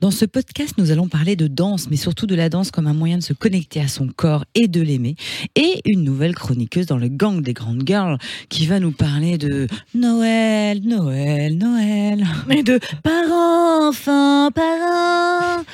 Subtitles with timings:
[0.00, 2.94] Dans ce podcast, nous allons parler de danse, mais surtout de la danse comme un
[2.94, 5.16] moyen de se connecter à son corps et de l'aimer.
[5.54, 8.18] Et une nouvelle chroniqueuse dans le gang des grandes girls
[8.48, 12.26] qui va nous parler de Noël, Noël, Noël.
[12.48, 15.64] Mais de parents, enfants, parents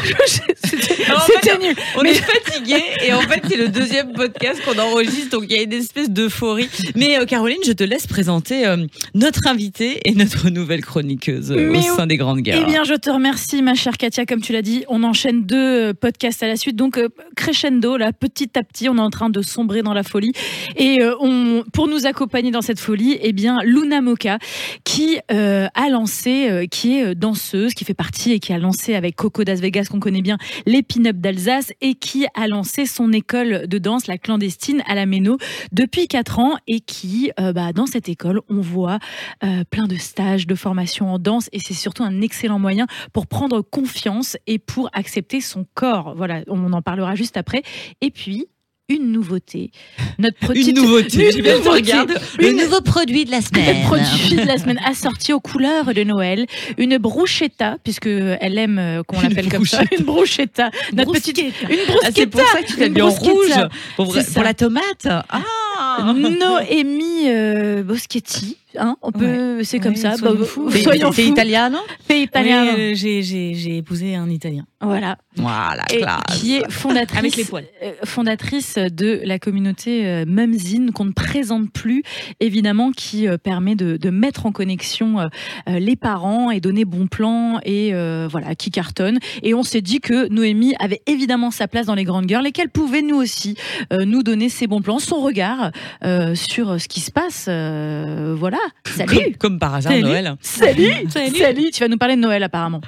[0.57, 1.75] c'était nul.
[1.97, 5.57] On Mais- est fatigué et en fait c'est le deuxième podcast qu'on enregistre donc il
[5.57, 6.69] y a une espèce d'euphorie.
[6.97, 8.77] Mais euh, Caroline, je te laisse présenter euh,
[9.15, 12.63] notre invitée et notre nouvelle chroniqueuse euh, au sein des grandes girls.
[12.63, 14.27] Eh bien, je te remercie, ma chère Katia.
[14.27, 16.77] Comme tu l'as dit, on enchaîne deux podcasts à la suite.
[16.77, 17.01] Donc,
[17.37, 20.33] crescendo, là, petit à petit, on est en train de sombrer dans la folie.
[20.77, 24.39] Et on, pour nous accompagner dans cette folie, eh bien, Luna Moka,
[24.85, 29.45] qui a lancé, qui est danseuse, qui fait partie et qui a lancé avec Coco
[29.45, 33.79] Das Vegas, qu'on connaît bien, les pin-up d'Alsace, et qui a lancé son école de
[33.79, 35.39] danse, la clandestine, à la Méno,
[35.71, 38.99] depuis 4 ans, et qui, euh, bah, dans cette école, on voit
[39.45, 43.29] euh, plein de stages, de formation en danse, et c'est surtout un excellent moyen pour
[43.29, 46.15] prendre confiance et pour accepter son corps.
[46.17, 47.63] Voilà, on en parlera juste après.
[48.01, 48.47] Et puis,
[48.91, 49.71] une nouveauté.
[50.19, 51.31] Notre petite Une nouveauté.
[51.39, 51.69] Une nouveauté.
[51.69, 52.15] regarder.
[52.41, 53.83] Une- Le nouveau produit de la le semaine.
[53.85, 56.47] produit de la semaine assorti aux couleurs de Noël,
[56.79, 59.97] une bruschetta, puisque elle aime euh, qu'on l'appelle comme ça, bruschetta.
[59.99, 63.69] une bruschetta, notre petite, une Ah, c'est pour ça que tu mis en bruschetta.
[63.99, 65.07] rouge pour la tomate.
[65.09, 70.17] Ah Noémie euh, Boschetti, hein, on peut, c'est comme ça.
[70.17, 70.71] soyons bah, fous.
[70.83, 71.81] Soyons italien, non?
[72.09, 72.75] Pays italien.
[72.75, 75.17] Oui, euh, j'ai épousé un Italien Voilà.
[75.37, 76.21] Voilà, Et classe.
[76.41, 77.65] qui est fondatrice, Avec les poils.
[77.83, 82.03] euh, fondatrice de la communauté euh, Mumzine qu'on ne présente plus,
[82.41, 85.29] évidemment, qui permet de, de mettre en connexion
[85.67, 89.19] les parents et donner bon plan et euh, voilà qui cartonne.
[89.43, 92.53] Et on s'est dit que Noémie avait évidemment sa place dans les grandes girls et
[92.53, 93.57] qu'elle pouvait nous aussi
[93.93, 95.71] euh, nous donner ses bons plans, son regard
[96.05, 97.47] euh, sur ce qui se passe.
[97.49, 98.59] euh, voilà.
[98.87, 99.15] Salut.
[99.15, 100.05] Comme, comme par hasard, Salut.
[100.05, 100.35] Noël.
[100.41, 100.93] Salut.
[101.09, 101.71] Salut.
[101.73, 102.81] Tu vas nous parler de Noël apparemment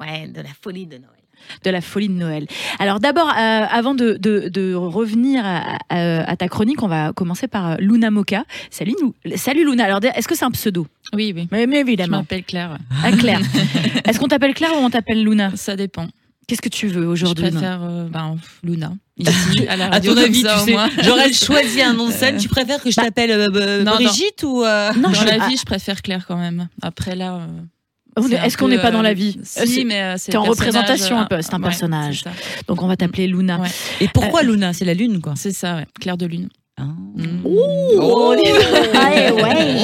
[0.00, 1.10] Ouais, de la folie de Noël.
[1.64, 2.46] de la folie de Noël.
[2.78, 3.32] Alors d'abord, euh,
[3.70, 7.76] avant de, de- de revenir à, à- à ta chronique, on va commencer par euh,
[7.80, 8.44] Luna Moka.
[8.70, 9.14] Salut, nous.
[9.36, 9.84] Salut Luna.
[9.84, 10.86] Alors est-ce que c'est un pseudo?
[11.12, 11.48] Oui, oui.
[11.50, 12.18] mais, mais Je évidemment.
[12.18, 12.78] m'appelle Claire.
[13.04, 13.40] Ah, Claire.
[14.06, 15.50] Est-ce qu'on t'appelle Claire ou on t'appelle Luna?
[15.56, 16.06] Ça dépend.
[16.50, 18.92] Qu'est-ce que tu veux Je aujourd'hui Luna préfère euh, ben, Luna.
[19.16, 19.32] Ici,
[19.68, 22.38] à la À radio, ton avis, tu sais, j'aurais choisi un nom de scène.
[22.38, 23.92] Tu préfères que je Bah, t'appelle euh, euh, non.
[23.92, 26.66] Brigitte ou euh, Non, Dans je- la vie, je préfère Claire quand même.
[26.82, 27.46] Après là.
[28.18, 29.38] euh, Est-ce qu'on n'est pas dans la vie?
[29.44, 32.24] Si, c'est- mais c'est t'es en représentation un peu, c'est un ouais, personnage.
[32.66, 33.60] Donc on va t'appeler Luna.
[33.60, 33.68] Ouais.
[34.00, 34.72] Et pourquoi Luna?
[34.72, 35.34] C'est la lune, quoi.
[35.36, 35.86] C'est ça, ouais.
[36.00, 36.48] Claire de lune.
[36.84, 37.40] Mm.
[37.44, 39.76] Oh, ouais, ouais.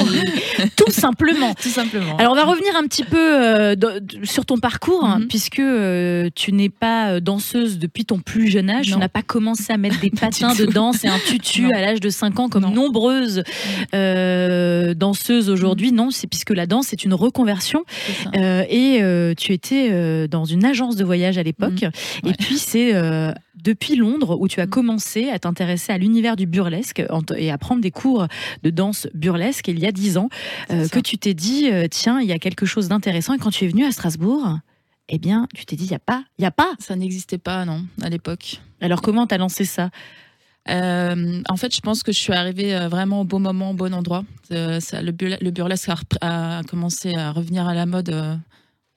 [0.75, 1.53] Tout simplement.
[1.53, 2.17] Tout simplement.
[2.17, 3.75] Alors on va revenir un petit peu euh,
[4.23, 5.27] sur ton parcours, hein, Mhm.
[5.27, 8.85] puisque euh, tu n'es pas euh, danseuse depuis ton plus jeune âge.
[8.87, 8.99] Tu Non.
[8.99, 11.71] n'as pas commencé à mettre des patins de danse et un tutu Non.
[11.75, 12.71] à l'âge de 5 ans comme Non.
[12.71, 13.43] nombreuses
[13.93, 15.91] euh, danseuses aujourd'hui.
[15.91, 17.83] Non, c'est puisque la danse est une reconversion.
[18.35, 21.83] Euh, et euh, tu étais euh, dans une agence de voyage à l'époque.
[21.83, 22.33] Et Ouais.
[22.39, 23.31] puis c'est euh,
[23.63, 24.69] depuis Londres où tu as Mhm.
[24.71, 27.03] commencé à t'intéresser à l'univers du burlesque
[27.37, 28.27] et à prendre des cours
[28.63, 30.29] de danse burlesque il y a 10 ans
[30.71, 33.49] euh, que tu t'es dit euh, tiens il y a quelque chose d'intéressant et quand
[33.51, 34.59] tu es venu à Strasbourg
[35.09, 37.37] eh bien tu t'es dit il y a pas il y a pas Ça n'existait
[37.37, 38.61] pas, non, à l'époque.
[38.81, 39.89] alors comment t'as lancé ça?
[40.69, 43.93] Euh, en fait, je pense que je suis arrivée vraiment au bon moment, au bon
[43.93, 44.25] endroit.
[44.51, 45.89] Euh, ça, le, burle- le burlesque
[46.19, 48.35] a, commencé à revenir à la mode euh,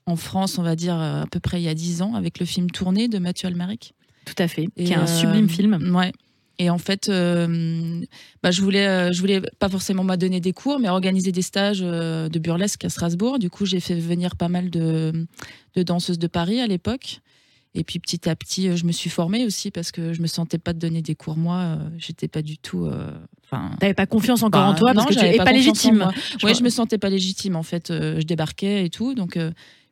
[0.07, 2.47] en France, on va dire à peu près il y a 10 ans, avec le
[2.47, 3.95] film Tourné de Mathieu Almaric.
[4.35, 6.13] Tout à fait Et, qui est un euh, sublime film Ouais.
[6.61, 8.03] Et en fait, euh,
[8.43, 11.41] bah, je voulais, euh, je voulais pas forcément m'a donner des cours, mais organiser des
[11.41, 13.39] stages euh, de burlesque à Strasbourg.
[13.39, 15.27] Du coup, j'ai fait venir pas mal de,
[15.75, 17.21] de danseuses de Paris à l'époque.
[17.75, 20.59] Et puis petit à petit, je me suis formée aussi parce que je me sentais
[20.59, 21.79] pas de donner des cours moi.
[21.97, 22.91] J'étais pas du tout.
[23.45, 23.71] Enfin.
[23.79, 26.11] T'avais pas confiance encore en Bah, toi non, parce que tu pas, en légitime.
[26.15, 26.53] Je Oui, crois.
[26.53, 27.87] je me sentais pas légitime en fait.
[27.91, 29.39] Je débarquais et tout, donc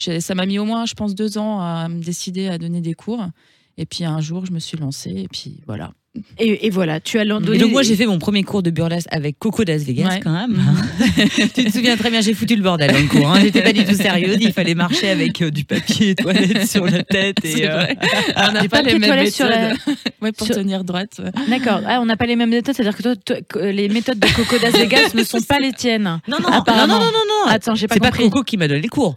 [0.00, 2.94] ça m'a mis au moins, je pense, deux ans à me décider à donner des
[2.94, 3.24] cours.
[3.78, 5.92] Et puis un jour, je me suis lancée et puis voilà.
[6.38, 7.58] Et, et voilà, tu as Et donné.
[7.58, 10.20] donc moi j'ai fait mon premier cours de burlesque avec Coco Das Vegas Ouais.
[10.20, 10.58] quand même.
[11.54, 13.28] tu te souviens très bien, j'ai foutu le bordel dans le cours.
[13.30, 13.38] Hein.
[13.40, 14.38] J'étais pas du tout sérieuse.
[14.40, 17.96] Il fallait marcher avec euh, du papier toilette sur la tête et C'est euh, vrai.
[18.36, 19.94] On n'a pas papiers les mêmes toilettes sur la- méthodes.
[20.20, 21.20] Ouais, pour sur- tenir droite.
[21.22, 21.30] ouais.
[21.48, 21.80] D'accord.
[21.86, 24.26] Ah, on n'a pas les mêmes méthodes, c'est-à-dire que toi, toi, que les méthodes de
[24.26, 26.02] Coco Das Vegas ne sont pas les tiennes.
[26.26, 26.94] Non non, non Apparemment.
[26.94, 27.50] non non non non.
[27.52, 28.10] Attends, j'ai pas C'est pas.
[28.10, 29.14] Coco qui m'a donné les cours.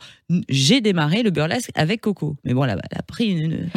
[0.47, 2.35] J'ai démarré le burlesque avec Coco.
[2.45, 3.41] Mais bon là, elle a pris une.
[3.41, 3.69] une-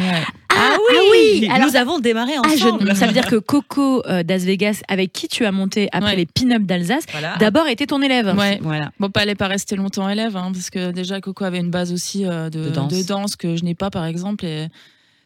[0.89, 0.97] Ouais.
[0.97, 2.95] Ah oui, alors- nous avons démarré Ah, je- ensemble.
[2.95, 6.15] ça veut dire que Coco euh, Das Vegas, avec qui tu as monté après Ouais.
[6.17, 7.35] les pin-up d'Alsace, Voilà.
[7.39, 8.35] d'abord était ton élève.
[8.37, 8.59] Ouais.
[8.61, 8.91] Voilà.
[8.99, 11.71] Bon, pas, elle n'est pas restée longtemps élève, hein, parce que déjà Coco avait une
[11.71, 12.93] base aussi euh, de, De danse.
[12.93, 14.45] de danse que je n'ai pas, par exemple.
[14.45, 14.67] Et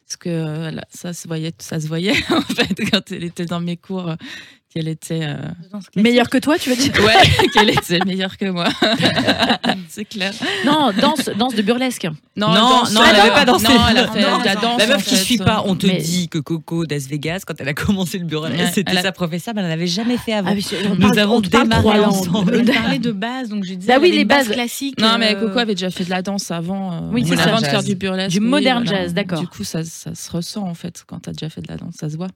[0.08, 3.46] parce que euh, là, ça se voyait, ça se voyait en fait quand elle était
[3.46, 4.16] dans mes cours, euh,
[4.74, 5.36] qu'elle était, euh,
[5.96, 6.94] Meilleur que toi, tu veux dire?
[7.04, 8.68] Ouais, qu'elle était meilleure que moi?
[9.90, 10.32] C'est clair.
[10.66, 12.08] Non, danse, danse de burlesque.
[12.36, 13.68] Non, Non, danse, non, elle avait pas dansé.
[13.68, 14.80] Non, elle a fait Non, de la danse.
[14.80, 15.22] La meuf qui fait.
[15.24, 18.26] suit pas, on te Mais- dit que Coco Das Vegas, quand elle a commencé le
[18.26, 20.52] burlesque, Ouais, c'était a- sa professeure, mais elle n'avait jamais fait avant.
[20.52, 22.54] Ah oui, Nous parle- avons démarré ensemble.
[22.56, 23.92] Elle parlait de base, donc je disais.
[23.92, 24.50] Ah elle oui, les bases.
[24.50, 25.00] classiques.
[25.02, 26.94] Non, mais euh, Coco avait déjà fait de la danse avant.
[26.94, 28.32] euh, Oui, c'est avant de faire du burlesque.
[28.32, 29.40] Du modern jazz, d'accord.
[29.42, 31.78] Du coup, ça, ça se ressent en fait quand tu as déjà fait de la
[31.78, 32.28] danse, ça se voit.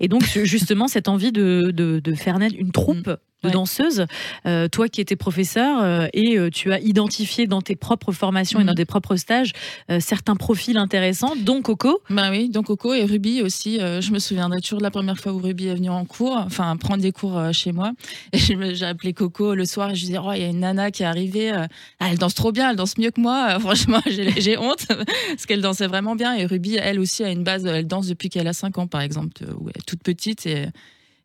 [0.00, 3.10] Et donc, justement, cette envie de, faire naître une troupe
[3.42, 3.52] de Ouais.
[3.52, 4.06] danseuses,
[4.46, 8.58] euh, toi qui étais professeur, euh, et euh, tu as identifié dans tes propres formations
[8.60, 8.68] et Mhm.
[8.68, 9.52] dans tes propres stages
[10.00, 12.00] certains profils intéressants, dont Coco.
[12.10, 13.78] Bah oui, donc Coco et Ruby aussi.
[13.78, 16.76] je me souviendrai toujours de la première fois où Ruby est venue en cours, enfin
[16.76, 17.92] prendre des cours chez moi.
[18.32, 18.38] Et
[18.74, 20.90] j'ai appelé Coco le soir et je lui disais, oh, il y a une nana
[20.90, 21.52] qui est arrivée.
[22.00, 23.58] elle danse trop bien, elle danse mieux que moi.
[23.60, 24.86] Franchement, j'ai honte
[25.28, 26.34] parce qu'elle dansait vraiment bien.
[26.34, 27.64] Et Ruby, elle aussi, a une base.
[27.66, 30.66] Elle danse depuis qu'elle a 5 ans, par exemple, où elle est toute petite et,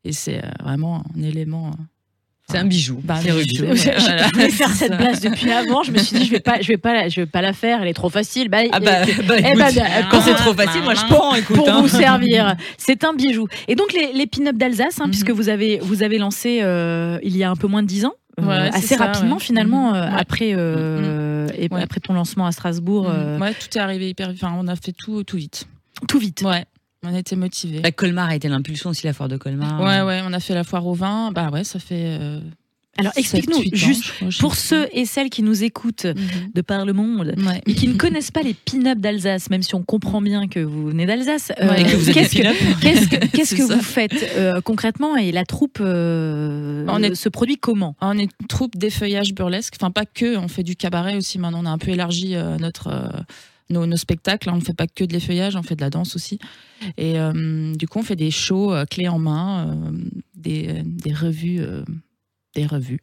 [0.04, 1.72] et c'est vraiment un élément.
[2.50, 3.00] C'est un bijou.
[3.04, 5.84] bah, C'est bijou, Je voulais faire cette place depuis avant.
[5.84, 7.54] Je me suis dit, je vais pas, je vais pas, la, je vais pas la
[7.54, 7.82] faire.
[7.82, 8.50] Elle est trop facile.
[8.50, 11.34] Bah, Ah bah, bah, eh écoute, ben, euh, quand c'est trop facile, moi je prends,
[11.36, 11.56] écoute.
[11.56, 11.82] pour hein.
[11.82, 12.56] vous servir.
[12.78, 13.48] C'est un bijou.
[13.70, 15.12] Et donc les, les pin-up d'Alsace, hein, Mhm.
[15.12, 18.06] puisque vous avez vous avez lancé euh, il y a un peu moins de 10
[18.06, 18.14] ans.
[18.40, 19.42] euh, Ouais, assez ça, rapidement ouais.
[19.42, 19.96] finalement Mhm.
[19.96, 20.16] euh, Ouais.
[20.20, 21.82] après euh, et Ouais.
[21.82, 23.06] après ton lancement à Strasbourg
[23.40, 24.30] Ouais, tout est arrivé hyper.
[24.30, 25.68] Enfin, on a fait tout, tout vite.
[26.10, 26.42] tout vite.
[26.42, 26.66] Ouais,
[27.04, 27.82] on était motivés.
[27.82, 29.82] La Colmar a été l'impulsion aussi, la foire de Colmar.
[29.82, 31.32] Ouais, ouais, on a fait la foire au vin.
[31.32, 32.18] Bah ouais, ça fait.
[32.20, 32.40] euh,
[33.00, 36.52] Alors explique-nous ans, juste crois, pour ceux et celles qui nous écoutent plus.
[36.54, 37.48] de par le monde Mhm.
[37.48, 37.62] Ouais.
[37.66, 40.88] et qui ne connaissent pas les pin-up d'Alsace, même si on comprend bien que vous
[40.90, 41.84] venez d'Alsace, euh, Ouais,
[42.14, 42.36] qu'est-ce
[43.56, 47.96] que, vous faites euh, concrètement et la troupe euh, On est- se produit comment?
[48.02, 49.74] On est une troupe d'effeuillage burlesque.
[49.82, 51.62] Enfin, pas que, on fait du cabaret aussi maintenant.
[51.64, 52.90] On a un peu élargi euh, notre.
[53.70, 56.40] Nos, spectacles, on ne fait pas que de l'effeuillage, on fait de la danse aussi.
[56.98, 59.92] Et euh, du coup, on fait des shows euh, clés en main, euh,
[60.36, 61.62] des, revues,
[62.56, 63.00] des revues.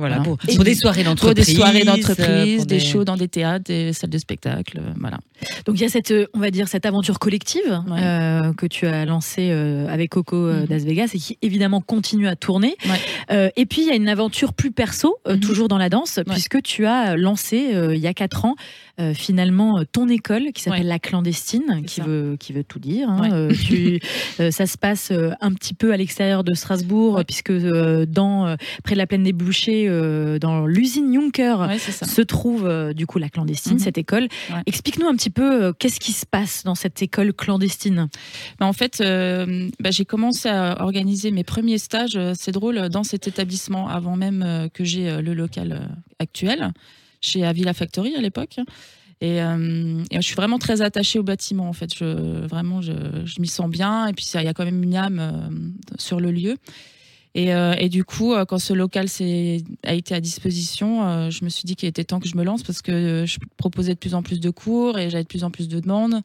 [0.00, 0.22] Voilà, Voilà.
[0.36, 1.46] pour, Et pour des soirées Pour d'entreprise.
[1.46, 2.80] des soirées euh, d'entreprise, des...
[2.80, 5.18] shows dans des théâtres, des salles de spectacle, euh, voilà.
[5.66, 8.02] Donc il y a cette, euh, on va dire, cette aventure collective Ouais.
[8.02, 10.66] euh, que tu as lancée euh, avec Coco euh, Mhm.
[10.66, 12.74] Das Vegas et qui évidemment continue à tourner.
[12.86, 12.98] Ouais.
[13.30, 15.40] Euh, et puis il y a une aventure plus perso, euh, Mhm.
[15.40, 18.54] toujours dans la danse, puisque tu as lancé euh, il y a quatre ans
[19.00, 20.86] euh, finalement euh, ton école qui s'appelle Ouais.
[20.88, 22.04] la clandestine, qui ça.
[22.04, 23.08] veut, qui veut tout dire.
[23.08, 23.20] hein.
[23.20, 23.32] Ouais.
[23.32, 24.00] Euh, tu,
[24.40, 27.24] euh, ça se passe euh, un petit peu à l'extérieur de Strasbourg, Ouais.
[27.24, 31.56] puisque euh, dans euh, près de la plaine des Bouchers, euh, dans l'usine Juncker.
[31.60, 31.78] Ouais.
[31.78, 33.78] Se trouve euh, du coup la clandestine, Mhm.
[33.78, 34.28] cette école.
[34.50, 34.62] Ouais.
[34.66, 38.08] Explique-nous un petit peu euh, qu'est-ce qui se passe dans cette école clandestine?
[38.58, 39.02] Bah, en fait,
[39.80, 44.68] bah, j'ai commencé à organiser mes premiers stages, c'est drôle, dans cet établissement avant même
[44.72, 46.72] que j'ai le local actuel,
[47.20, 48.56] chez Avila Factory à l'époque.
[49.22, 51.94] Et, euh, et je suis vraiment très attachée au bâtiment, en fait.
[51.94, 52.92] Je, vraiment, je,
[53.26, 54.06] je m'y sens bien.
[54.06, 56.56] Et puis, il y a quand même une âme euh, sur le lieu.
[57.36, 59.06] Et, euh, et du coup, euh, quand ce local
[59.84, 62.42] a été à disposition, euh, je me suis dit qu'il était temps que je me
[62.42, 65.44] lance parce que je proposais de plus en plus de cours et j'avais de plus
[65.44, 66.22] en plus de demandes.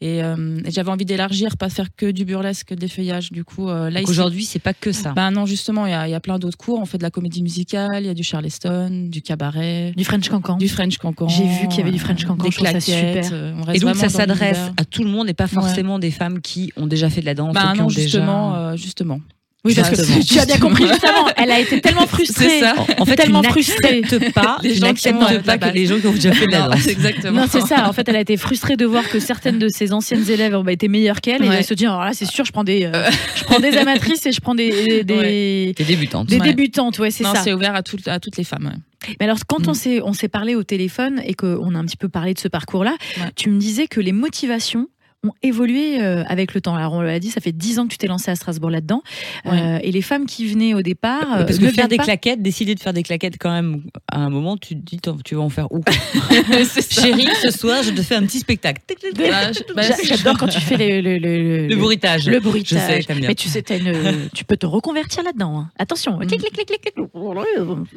[0.00, 3.32] Et, euh, et j'avais envie d'élargir, pas faire que du burlesque, des feuillages.
[3.32, 5.10] Du coup, euh, là, Aujourd'hui, c'est pas que ça.
[5.12, 6.78] ben non, justement, il y a, il y a plein d'autres cours.
[6.78, 10.28] On fait de la comédie musicale, il y a du charleston, du cabaret, Du French
[10.28, 10.56] Cancan.
[10.56, 11.26] du French cancan.
[11.26, 13.24] J'ai vu qu'il y avait du French cancan, des ça claquettes.
[13.24, 13.54] super.
[13.56, 16.40] on reste Et donc ça s'adresse à tout le monde et pas forcément des femmes
[16.42, 18.60] qui ont déjà fait de la danse Ben ou qui non, ont justement, déjà...
[18.68, 19.20] euh, justement.
[19.64, 20.20] Oui, parce que Justement.
[20.24, 21.26] tu as bien compris justement.
[21.36, 22.48] Elle a été tellement frustrée.
[22.48, 22.74] C'est ça.
[22.98, 24.00] En fait, tellement tu frustrée.
[24.02, 26.32] n'acceptes pas, Les tu gens qui ont, pas la que les gens qui ont déjà
[26.32, 26.86] fait de la Non, danse.
[26.86, 27.40] exactement.
[27.40, 27.88] Non, c'est ça.
[27.88, 30.70] En fait, elle a été frustrée de voir que certaines de ses anciennes élèves bah,
[30.72, 31.42] étaient meilleures qu'elle.
[31.44, 33.76] Et elle se dit, alors là, c'est sûr, je prends des, euh, je prends des
[33.76, 36.28] amatrices et je prends des, des, T'es débutante.
[36.28, 36.46] des Ouais.
[36.46, 36.98] débutantes.
[37.00, 37.42] Ouais, c'est Non, ça.
[37.42, 38.66] c'est ouvert à, tout- à toutes les femmes.
[38.66, 39.16] ouais.
[39.20, 39.74] Mais alors, quand on Mm.
[39.74, 42.48] s'est, on s'est parlé au téléphone et qu'on a un petit peu parlé de ce
[42.48, 43.24] parcours-là, Ouais.
[43.36, 44.86] tu me disais que les motivations
[45.26, 46.76] ont évolué euh, avec le temps.
[46.76, 49.02] Alors on l'a dit, ça fait 10 ans que tu t'es lancé à Strasbourg là-dedans.
[49.46, 52.04] Euh, et les femmes qui venaient au départ, euh, Parce ne que faire des pas-
[52.04, 53.82] claquettes, décider de faire des claquettes quand même,
[54.12, 55.80] à un moment, tu te dis, tu vas en faire où
[56.90, 58.80] Chérie, ce soir, je te fais un petit spectacle.
[59.16, 62.26] Bah, je- bah, J'adore quand tu fais les- le, le, Le bourritage.
[62.26, 63.04] Le Je bruitage.
[63.04, 63.28] sais, bien.
[63.28, 65.58] Mais tu sais, une- tu peux te reconvertir là-dedans.
[65.58, 65.70] hein.
[65.78, 66.16] Attention.
[66.18, 66.94] Clic, clic, clic, clic, clic.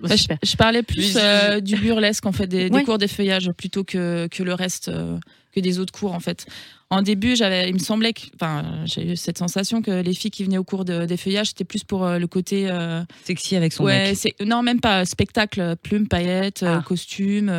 [0.01, 2.83] Bah, je, je parlais plus euh, du burlesque en fait, des, des Ouais.
[2.83, 5.17] cours d'effeuillage plutôt que, que le reste, euh,
[5.53, 6.45] que des autres cours en fait.
[6.91, 10.29] En début, j'avais, il me semblait que, enfin, j'ai eu cette sensation que les filles
[10.29, 13.71] qui venaient au cours de- d'effeuillage, c'était plus pour euh, le côté, euh, Sexy avec
[13.73, 14.35] son ouais, mec.
[14.45, 16.83] non même pas spectacle, plumes, paillettes, euh, Ah.
[16.85, 17.49] costumes,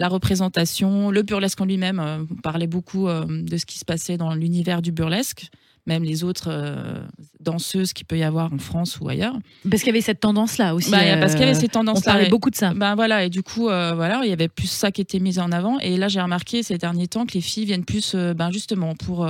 [0.00, 2.00] la représentation, le burlesque en lui-même.
[2.30, 5.46] on parlait beaucoup de ce qui se passait dans l'univers du burlesque,
[5.88, 7.02] même les autres euh,
[7.40, 9.34] danseuses qu'il peut y avoir en France ou ailleurs.
[9.68, 10.90] Parce qu'il y avait cette tendance-là aussi.
[10.90, 12.12] Bah, parce qu'il y avait euh, ces On tendances-là.
[12.12, 12.72] parlait et- beaucoup de ça.
[12.74, 15.38] ben voilà, et du coup, euh, voilà, il y avait plus ça qui était mis
[15.40, 15.78] en avant.
[15.80, 19.26] Et là, j'ai remarqué ces derniers temps que les filles viennent plus, ben justement, pour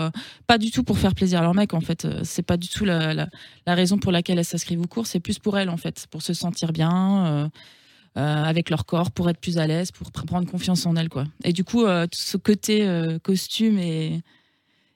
[0.46, 1.72] pas du tout pour faire plaisir à leur mec.
[1.74, 3.28] En fait, c'est pas du tout la, la,
[3.66, 5.06] la raison pour laquelle elles s'inscrivent au cours.
[5.06, 7.26] C'est plus pour elles, en fait, pour se sentir bien.
[7.26, 7.48] euh,
[8.16, 11.24] avec leur corps pour être plus à l'aise, pour pr- prendre confiance en elles, quoi.
[11.44, 14.22] Et du coup, euh, ce côté euh, costume et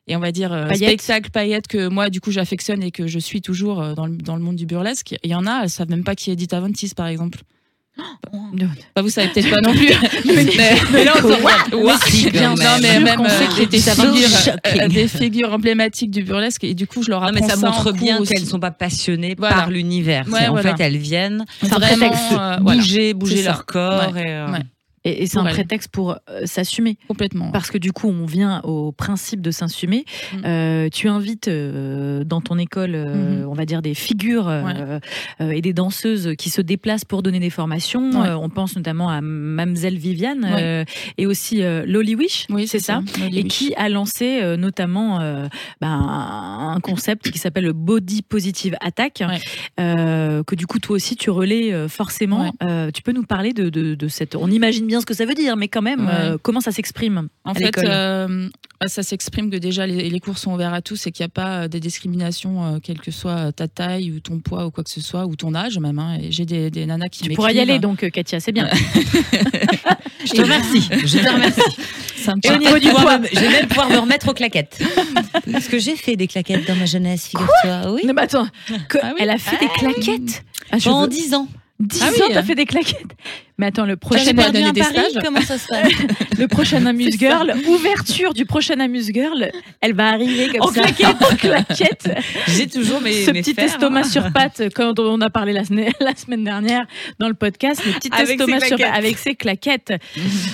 [0.09, 1.01] et on va dire euh, Paillettes.
[1.01, 4.17] spectacle paillettes que moi du coup j'affectionne et que je suis toujours euh, dans le,
[4.17, 5.15] dans le monde du burlesque.
[5.23, 7.41] Il y en a, elles savent même pas qui est Dita Von Teese, par exemple.
[8.95, 9.91] Bah, vous savez peut-être pas non plus.
[10.25, 11.75] mais, mais là, on se regarde.
[11.75, 11.99] Ouah.
[12.07, 16.23] si, Non, mais même euh, sait qu'il des, était figures, euh, des figures emblématiques du
[16.23, 18.61] burlesque et du coup je leur Non, apprends mais ça montre bien qu'elles ne sont
[18.61, 19.57] pas passionnées Voilà.
[19.57, 20.27] par l'univers.
[20.29, 20.75] Ouais, en voilà.
[20.75, 24.17] fait, elles viennent Vraiment, bouger, bouger leur corps.
[24.17, 24.43] Et.
[25.05, 25.53] Et, et c'est un elle.
[25.55, 26.97] prétexte pour euh, s'assumer.
[27.09, 27.51] complètement.
[27.51, 30.05] Parce que du coup, on vient au principe de s'assumer.
[30.33, 30.37] Mm.
[30.45, 33.47] Euh, tu invites euh, dans ton école, Mhm.
[33.49, 34.51] on va dire, des figures
[35.41, 38.11] et des danseuses qui se déplacent pour donner des formations.
[38.23, 38.31] Ouais.
[38.31, 40.85] On pense notamment à Mamselle Viviane Ouais.
[41.19, 43.03] et aussi Lolly Wish, Oui, c'est ça.
[43.33, 43.49] Et Wish.
[43.49, 45.19] qui a lancé notamment
[45.81, 49.23] ben, un concept qui s'appelle le Body Positive Attack,
[49.77, 52.53] que du coup toi aussi tu relais forcément.
[52.95, 54.37] Tu peux nous parler de, de, de cette...
[54.37, 56.13] On imagine bien ce que ça veut dire, mais quand même, Ouais.
[56.13, 58.49] euh, comment ça s'exprime En fait, euh,
[58.81, 61.27] bah, ça s'exprime que déjà les, les cours sont ouverts à tous et qu'il n'y
[61.27, 64.71] a pas euh, des discriminations, euh, quelle que soit ta taille ou ton poids ou
[64.71, 65.99] quoi que ce soit, ou ton âge même.
[65.99, 66.19] hein.
[66.31, 68.69] J'ai des, des nanas qui Tu pourras y aller donc, Katia, c'est bien.
[70.25, 70.89] Je te remercie.
[71.05, 71.61] Je te remercie.
[72.45, 74.81] Et au niveau du poids, je vais même pouvoir me remettre aux claquettes.
[75.51, 77.93] Parce que j'ai fait des claquettes dans ma jeunesse, figure-toi.
[77.93, 78.03] Oui.
[78.07, 78.47] Non, mais attends,
[78.89, 79.21] que- Ah oui.
[79.21, 81.49] elle a fait des claquettes ah, je Pendant veux- 10 ans.
[81.81, 82.23] 10 Ah oui.
[82.23, 83.03] ans, t'as fait des claquettes
[83.59, 85.13] Mais attends, le j'ai prochain, pas donné des stages.
[85.23, 85.93] Comment ça se passe
[86.39, 90.83] le prochain Amuse Girl, ouverture du prochain Amuse Girl, elle va arriver comme En ça.
[90.83, 91.23] claquettes.
[91.33, 92.11] en claquettes.
[92.49, 94.05] J'ai toujours mes, Ce mes petit fers, estomac hein.
[94.05, 96.87] sur pattes, quand on a parlé la, semaine- la semaine dernière
[97.19, 98.99] dans le podcast, le petit Avec estomac ses sur claquettes.
[98.99, 99.93] avec ses claquettes.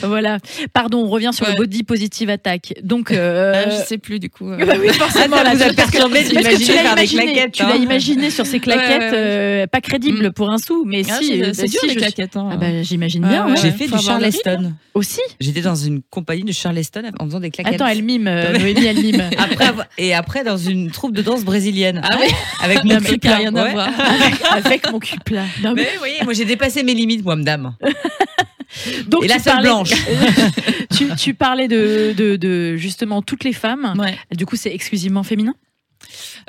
[0.03, 0.39] voilà.
[0.73, 2.75] Pardon, on revient sur le body positive attack.
[2.83, 4.51] Donc, euh, Ah, je sais plus du coup.
[4.51, 4.65] euh.
[4.67, 7.63] bah oui, forcément, Ah, là, vous que- perturbé d'imaginer tu l'as faire des claquettes, Tu
[7.63, 7.77] l'as hein.
[7.77, 10.33] imaginé sur ces claquettes, euh, pas crédibles Mm.
[10.33, 11.27] pour un sou, mais Ah, si.
[11.29, 12.37] c'est euh, bah, dur les claquettes.
[12.89, 13.47] J'imagine bien.
[13.49, 13.57] ouais.
[13.61, 14.73] J'ai fait Faut du avoir le Charleston.
[14.95, 15.21] Aussi.
[15.41, 17.75] J'étais dans une compagnie de Charleston en faisant des claquettes.
[17.75, 19.23] Attends, elle mime, euh, Noémie, elle mime.
[19.39, 22.01] Après, avoir- et après, dans une troupe de danse brésilienne.
[22.03, 22.27] Ah oui.
[22.63, 23.73] Avec Non, mon mais cul qui a rien à Ouais.
[23.73, 23.89] voir.
[24.53, 25.45] avec mon cul plat.
[25.63, 27.75] Non, mais- Mais oui, moi j'ai dépassé mes limites, moi, madame.
[29.07, 29.91] Donc, Et la tu seule parlais- blanche.
[30.97, 33.95] tu, tu parlais de, de, de, justement toutes les femmes.
[33.99, 34.17] Ouais.
[34.37, 35.55] Du coup, c'est exclusivement féminin?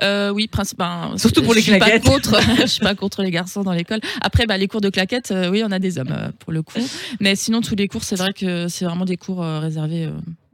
[0.02, 1.18] Euh, oui, principalement.
[1.18, 2.04] Surtout pour les je suis pas claquettes.
[2.04, 4.00] contre, je suis pas contre les garçons dans l'école.
[4.22, 6.62] Après, bah, les cours de claquettes, euh, oui, on a des hommes euh, pour le
[6.62, 6.80] coup.
[7.20, 10.12] Mais sinon, tous les cours, c'est vrai que c'est vraiment des cours euh, réservés euh,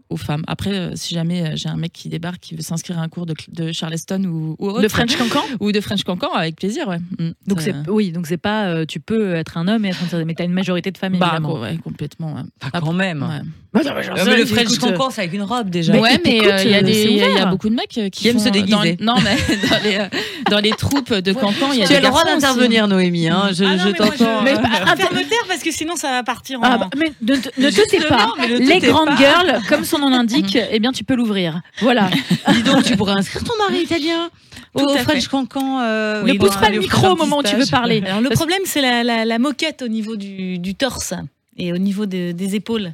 [0.09, 0.43] aux femmes.
[0.47, 3.09] Après, euh, si jamais euh, j'ai un mec qui débarque, qui veut s'inscrire à un
[3.09, 6.87] cours de, Charleston ou, ou autre, De French Cancan ou de French Cancan, avec plaisir,
[6.87, 6.99] ouais.
[7.19, 7.31] Mm.
[7.47, 8.67] Donc, c'est, oui, donc c'est pas.
[8.67, 11.17] euh, tu peux être un homme et être un mais t'as une majorité de femmes,
[11.17, 11.59] bah, évidemment.
[11.59, 12.33] ouais, complètement.
[12.35, 12.41] ouais.
[12.59, 13.23] Pas quand même.
[13.23, 13.41] Ouais.
[13.73, 15.91] Bah, non, mais le French écoute, Cancan, c'est avec une robe déjà.
[15.91, 16.71] Mais ouais, mais euh, il
[17.17, 18.95] y a y beaucoup de mecs qui, Qui aiment font, se déguiser.
[18.95, 19.35] Dans, non, mais
[19.69, 20.07] dans les, euh,
[20.49, 23.27] dans les troupes de Cancan, il y a Tu des as le droit d'intervenir, Noémie.
[23.27, 23.49] Hein.
[23.53, 24.45] Je, Ah non, je t'entends.
[24.45, 26.63] je- taire parce que sinon ça va partir en.
[26.63, 28.33] Ah, bah, mais ne, te- ne te tais pas.
[28.47, 31.61] Les grandes girls, comme son nom l'indique, eh bien, tu peux l'ouvrir.
[31.81, 32.09] Voilà.
[32.53, 34.29] Dis donc, tu pourrais inscrire ton mari italien
[34.73, 35.27] au Tout French.
[35.27, 35.79] Cancan.
[35.81, 38.03] euh, ne pousse pas le micro au moment où tu veux parler.
[38.05, 41.13] Alors le problème c'est la, la, la moquette au niveau du, du torse
[41.57, 42.91] et au niveau de- des épaules.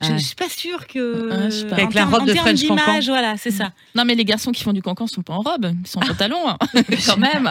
[0.00, 0.18] Je, Ouais.
[0.18, 1.48] je suis pas sûre que.
[1.50, 1.74] Je pas.
[1.76, 3.00] Avec la robe de French Cancan.
[3.06, 3.72] Voilà, c'est ça.
[3.96, 6.06] Non, mais les garçons qui font du cancan sont pas en robe, ils sont en
[6.06, 6.56] pantalon, hein.
[7.06, 7.50] quand même.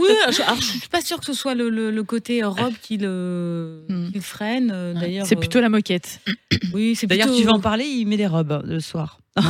[0.00, 2.74] Oui, je, alors, je suis pas sûre que ce soit le, le- le côté robe
[2.82, 4.08] qui le, Hmm.
[4.08, 4.70] qui le freine.
[4.74, 5.00] euh, Ouais.
[5.00, 6.20] D'ailleurs, C'est plutôt la moquette.
[6.28, 6.32] euh,
[6.74, 9.18] oui, c'est D'ailleurs, plutôt- tu vas en parler, il met des robes euh, le soir.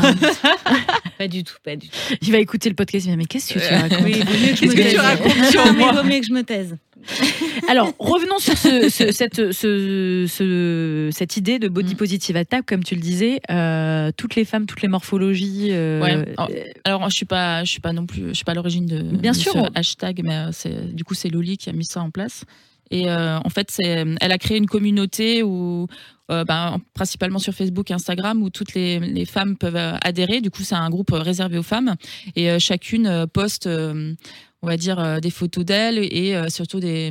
[1.18, 1.96] Pas du tout, pas du tout.
[2.22, 3.04] Il va écouter le podcast.
[3.06, 4.02] Il va dire, mais qu'est-ce que tu racontes?
[4.04, 5.96] Oui, vaut mieux que je me taise.
[5.96, 6.76] vaut mieux que je me taise.
[7.68, 11.96] Alors, revenons sur ce, ce- cette, ce- ce- cette idée de body Mm.
[11.96, 13.40] positive attack, comme tu le disais.
[13.50, 15.68] euh, toutes les femmes, toutes les morphologies.
[15.70, 16.24] euh, Ouais.
[16.38, 18.86] euh, Alors, je suis pas, je suis pas non plus, je suis pas à l'origine
[18.86, 19.52] de, Bien de sûr.
[19.52, 22.44] ce hashtag, mais c'est, du coup, c'est Loli qui a mis ça en place.
[22.90, 25.86] Et euh, en fait, elle a créé une communauté où,
[26.30, 30.40] euh, ben, principalement sur Facebook et Instagram, où toutes les, femmes peuvent euh, adhérer.
[30.40, 31.94] Du coup, c'est un groupe réservé aux femmes.
[32.34, 37.10] Et chacune poste, on va dire, des photos d'elle et surtout des,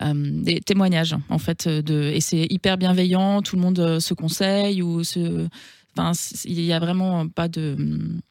[0.00, 5.02] hum, des, témoignages en fait et c'est hyper bienveillant tout le monde se conseille ou
[5.04, 5.48] se
[5.98, 6.12] enfin
[6.44, 7.76] il y a vraiment pas de,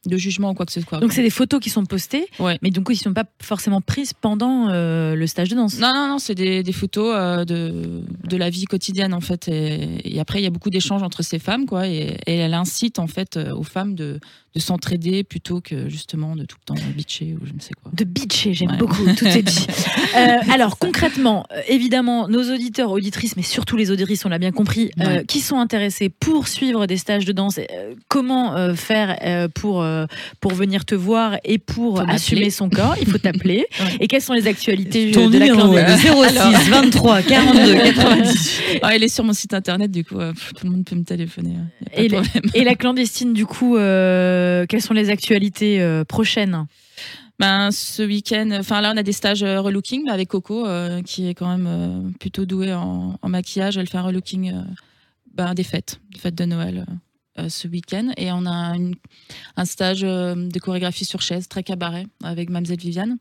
[0.05, 2.57] de jugement ou quoi que ce soit Donc, c'est des photos qui sont postées, Ouais.
[2.61, 5.79] mais donc, ils ne sont pas forcément prises pendant euh, le stage de danse.
[5.79, 9.47] non non non c'est des, des photos euh, de, de la vie quotidienne en fait
[9.47, 12.53] et, et après il y a beaucoup d'échanges entre ces femmes quoi et, et elle
[12.53, 14.19] incite en fait euh, aux femmes de,
[14.55, 17.91] de s'entraider plutôt que justement de tout le temps bitcher ou je ne sais quoi
[17.93, 18.77] De bitcher, j'aime Ouais.
[18.77, 19.67] beaucoup, tout est dit.
[20.15, 24.53] Euh, alors concrètement, euh, évidemment, nos auditeurs, auditrices, mais surtout les auditrices, on l'a bien
[24.53, 25.25] compris, euh, Ouais.
[25.25, 29.81] qui sont intéressés pour suivre des stages de danse, euh, comment euh, faire euh, pour,
[29.81, 30.05] euh,
[30.39, 33.65] pour venir te voir et pour assumer son corps, il faut t'appeler.
[33.81, 33.97] Ouais.
[33.99, 38.61] Et quelles sont les actualités Ton euh, de la numéro de 06 23 42 90.
[38.81, 40.95] Ah, elle est sur mon site internet du coup euh, pff, tout le monde peut
[40.95, 41.55] me téléphoner
[41.97, 42.21] euh, pas
[42.53, 46.65] Et, et la clandestine, du coup, euh, quelles sont les actualités euh, prochaines?
[47.37, 51.27] Ben, ce week-end, enfin là, on a des stages euh, relooking avec Coco, euh, qui
[51.27, 53.77] est quand même euh, plutôt douée en, en maquillage.
[53.77, 54.61] Elle fait un relooking euh,
[55.33, 56.85] ben, des fêtes, des fêtes de Noël
[57.37, 58.11] euh, euh, ce week-end.
[58.15, 58.95] Et on a une-
[59.57, 63.17] un stage euh, de chorégraphie sur chaise, très cabaret, avec Mamselle Viviane.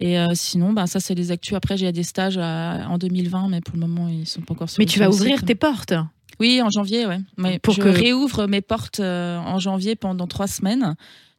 [0.00, 1.52] Et euh, sinon, ben, ça, c'est les actus.
[1.54, 4.70] Après, j'ai des stages à- en 2020, mais pour le moment, ils sont pas encore
[4.70, 5.46] sur Mais tu vas ouvrir site.
[5.46, 5.92] tes portes.
[6.40, 7.18] Oui, en janvier, ouais.
[7.36, 10.94] Mais Pour je que- réouvre mes portes euh, en janvier pendant trois semaines.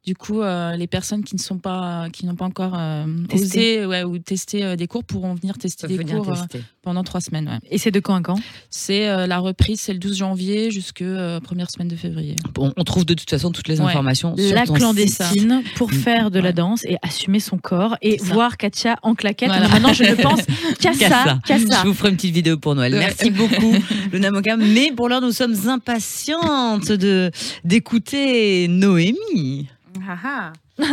[0.06, 3.80] Du coup, euh, les personnes qui ne sont pas, qui n'ont pas encore euh, Testé.
[3.80, 6.62] osé ouais, ou testé euh, des cours pourront venir tester des Venir cours euh, tester.
[6.82, 7.48] pendant trois semaines.
[7.48, 7.60] ouais.
[7.72, 8.38] Et c'est de quand à quand?
[8.70, 12.36] C'est euh, la reprise, c'est le 12 janvier jusque euh, première semaine de février.
[12.58, 13.88] On, on trouve de toute façon toutes les Ouais.
[13.88, 14.84] informations sur la ton site.
[14.84, 15.94] clandestine pour Mm.
[15.94, 16.54] faire de la Ouais.
[16.54, 19.48] danse et assumer son corps et voir Katia en claquette.
[19.48, 19.70] Voilà.
[19.70, 20.42] Maintenant, je ne pense
[20.82, 21.40] qu'à ça.
[21.48, 22.92] Je vous ferai une petite vidéo pour Noël.
[22.94, 23.74] Merci beaucoup,
[24.12, 24.58] Luna Moka.
[24.58, 27.32] Mais pour l'heure, nous sommes impatientes de
[27.64, 29.70] d'écouter Noémie.
[30.78, 30.84] Faut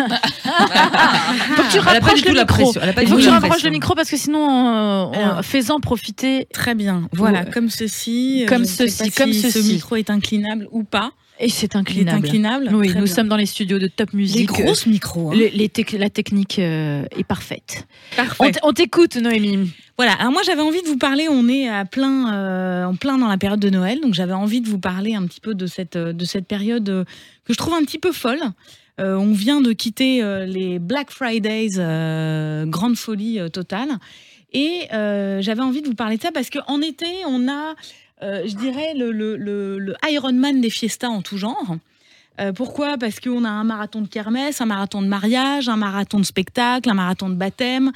[1.62, 2.72] que tu rapproches le micro.
[3.02, 6.46] Il faut que tu rapproches le micro parce que sinon, euh, fais-en profiter.
[6.52, 7.08] Très bien.
[7.12, 7.50] Voilà, Ouais.
[7.52, 8.44] comme ceci.
[8.48, 9.62] Comme ne sais ceci, comme si ceci.
[9.68, 11.12] Ce micro est inclinable ou pas.
[11.42, 12.18] Et c'est inclinable.
[12.26, 12.68] inclinable.
[12.74, 13.14] Oui, Très nous bien.
[13.14, 14.46] sommes dans les studios de Top Les Music.
[14.48, 15.30] grosses micros.
[15.30, 15.34] hein.
[15.34, 17.86] Les- les la technique euh, est parfaite.
[18.14, 18.52] Parfait.
[18.62, 19.70] On t'écoute, Noémie.
[19.96, 23.16] Voilà, alors moi j'avais envie de vous parler, on est à plein, euh, en plein
[23.18, 25.66] dans la période de Noël, donc j'avais envie de vous parler un petit peu de
[25.66, 27.04] cette, euh, de cette période euh,
[27.46, 28.40] que je trouve un petit peu folle.
[29.00, 33.98] Euh, on vient de quitter euh, les Black Fridays, euh, grande folie totale.
[34.52, 37.76] Et j'avais envie de vous parler de ça parce qu'en été, on a,
[38.20, 41.76] je dirais, le, le, Ironman des fiestas en tout genre.
[42.56, 42.96] Pourquoi?
[42.98, 46.90] Parce qu'on a un marathon de kermesse, un marathon de mariage, un marathon de spectacle,
[46.90, 47.92] un marathon de baptême.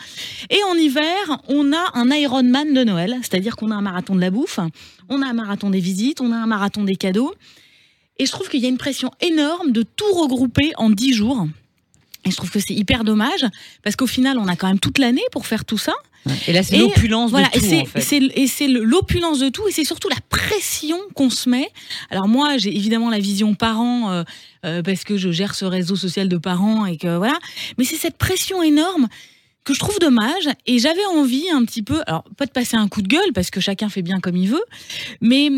[0.48, 4.20] Et en hiver, on a un Ironman de Noël, c'est-à-dire qu'on a un marathon de
[4.20, 4.60] la bouffe,
[5.08, 7.34] on a un marathon des visites, on a un marathon des cadeaux.
[8.18, 11.46] Et je trouve qu'il y a une pression énorme de tout regrouper en 10 jours.
[12.24, 13.44] Et je trouve que c'est hyper dommage,
[13.82, 15.92] parce qu'au final, on a quand même toute l'année pour faire tout ça.
[16.46, 18.00] Et là, c'est l'opulence Voilà, de et tout, c'est en fait.
[18.00, 21.68] c'est- et c'est le- l'opulence de tout, et c'est surtout la pression qu'on se met.
[22.08, 24.22] Alors moi, j'ai évidemment la vision parent, euh,
[24.64, 27.38] euh, parce que je gère ce réseau social de parents, et que voilà.
[27.76, 29.08] Mais c'est cette pression énorme
[29.64, 32.86] que je trouve dommage, et j'avais envie un petit peu, alors pas de passer un
[32.88, 34.64] coup de gueule, parce que chacun fait bien comme il veut,
[35.20, 35.50] mais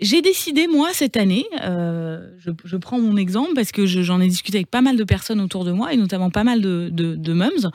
[0.00, 4.28] j'ai décidé, moi, cette année, euh, je, prends mon exemple, parce que je- j'en ai
[4.28, 7.70] discuté avec pas mal de personnes autour de moi, et notamment pas mal de mums,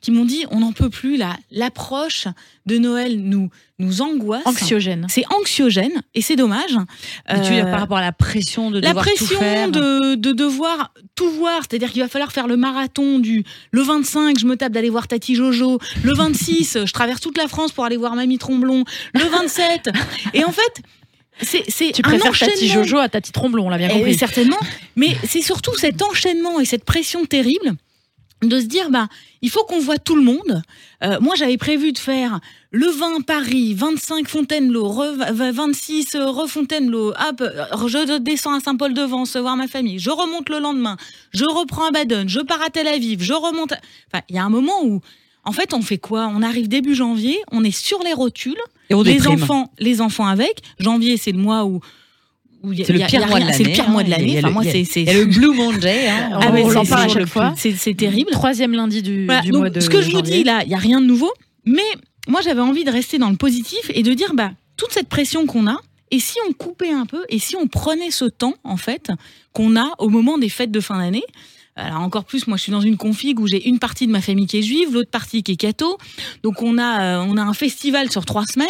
[0.00, 2.26] qui m'ont dit, on n'en peut plus, là, l'approche
[2.66, 4.46] de Noël nous, nous angoisse.
[4.46, 5.06] Anxiogène.
[5.10, 6.76] C'est anxiogène, et c'est dommage.
[7.28, 9.38] Mais tu veux dire Euh, par rapport à la pression de la devoir tout pression
[9.38, 13.82] faire de, de devoir tout voir, c'est-à-dire qu'il va falloir faire le marathon du le
[13.82, 17.72] 25, je me tape d'aller voir Tati Jojo, le 26, je traverse toute la France
[17.72, 18.84] pour aller voir Mamie Tromblon,
[19.14, 19.90] le 27,
[20.34, 20.82] et en fait,
[21.42, 22.68] c'est Tu préfères Tati.
[22.68, 24.14] Jojo à Tati Tromblon, on l'a bien Eh, compris.
[24.14, 24.58] certainement,
[24.96, 27.72] mais c'est surtout cet enchaînement et cette pression terrible
[28.42, 29.08] de se dire bah
[29.42, 30.62] il faut qu'on voit tout le monde.
[31.02, 32.40] Euh, moi j'avais prévu de faire
[32.72, 39.36] le 20 Paris, 25 Fontainebleau, re- 26 euh, Refontainebleau, hop, euh, je descends à Saint-Paul-de-Vence
[39.36, 40.96] voir ma famille, je remonte le lendemain,
[41.32, 43.72] je reprends à Baden, je pars à Tel Aviv, je remonte.
[43.72, 43.80] à-
[44.12, 45.00] Enfin, il y a un moment où
[45.44, 46.30] en fait on fait quoi?
[46.34, 48.56] On arrive début janvier, on est sur les rotules
[48.90, 49.42] Et on les déprime.
[49.42, 50.60] enfants, les enfants avec.
[50.78, 51.80] Janvier, c'est le mois où
[52.62, 54.10] C'est le y pire y mois de rien- C'est le l'année, pire mois de y
[54.10, 54.32] l'année.
[54.34, 56.08] y Enfin, moi, y c'est y le Blue Monday.
[56.08, 56.30] hein.
[56.42, 57.54] Ah, on en parle à chaque fois.
[57.56, 58.30] C'est terrible.
[58.32, 60.68] Troisième lundi du, Voilà, du donc, mois de ce que je vous dis là, il
[60.68, 61.32] n'y a rien de nouveau,
[61.64, 61.82] mais
[62.28, 65.46] moi j'avais envie de rester dans le positif et de dire bah toute cette pression
[65.46, 65.78] qu'on a,
[66.10, 69.10] et si on coupait un peu, et si on prenait ce temps en fait
[69.52, 71.24] qu'on a au moment des fêtes de fin d'année.
[71.76, 74.20] Alors encore plus, moi je suis dans une config où j'ai une partie de ma
[74.20, 75.96] famille qui est juive, l'autre partie qui est catho.
[76.42, 78.68] Donc on a, euh, on a un festival sur trois semaines.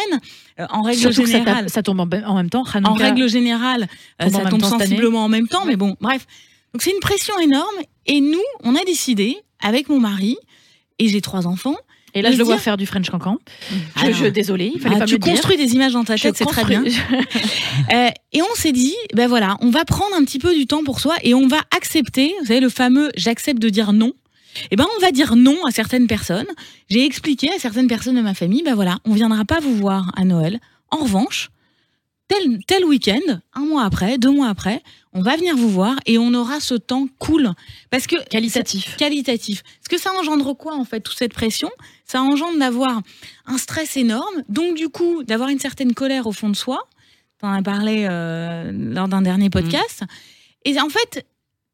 [0.59, 2.63] Euh, en règle Surtout que ça, générale, tape- ça tombe en, même temps.
[2.83, 3.87] en règle générale,
[4.21, 6.25] euh, tombe ça tombe sensiblement en même temps, mais bon, bref.
[6.73, 7.75] Donc c'est une pression énorme.
[8.05, 10.37] Et nous, on a décidé, avec mon mari,
[10.99, 11.75] et j'ai trois enfants,
[12.13, 13.37] Et là, je le vois faire du French cancan.
[13.95, 15.33] Je, Alors, je- désolé, il fallait ah, pas tu me le dire.
[15.33, 16.83] construis des images dans ta tête, c'est très bien.
[16.83, 17.17] construis-
[17.93, 20.83] Euh, et on s'est dit, ben voilà, on va prendre un petit peu du temps
[20.83, 24.11] pour soi et on va accepter, vous savez, le fameux j'accepte de dire non.
[24.69, 26.47] Eh ben, on va dire non à certaines personnes.
[26.89, 30.11] J'ai expliqué à certaines personnes de ma famille, ben voilà, on viendra pas vous voir
[30.15, 30.59] à Noël.
[30.89, 31.49] En revanche,
[32.27, 34.81] tel, tel week-end, un mois après, deux mois après,
[35.13, 37.51] on va venir vous voir et on aura ce temps cool.
[37.89, 38.95] Parce que Qualitatif.
[38.97, 39.63] qualitatif.
[39.63, 41.69] Parce que ça engendre quoi en fait toute cette pression?
[42.05, 43.01] Ça engendre d'avoir
[43.45, 46.87] un stress énorme, donc du coup d'avoir une certaine colère au fond de soi.
[47.39, 50.03] Tu en as parlé euh, lors d'un dernier podcast.
[50.63, 51.25] Et en fait,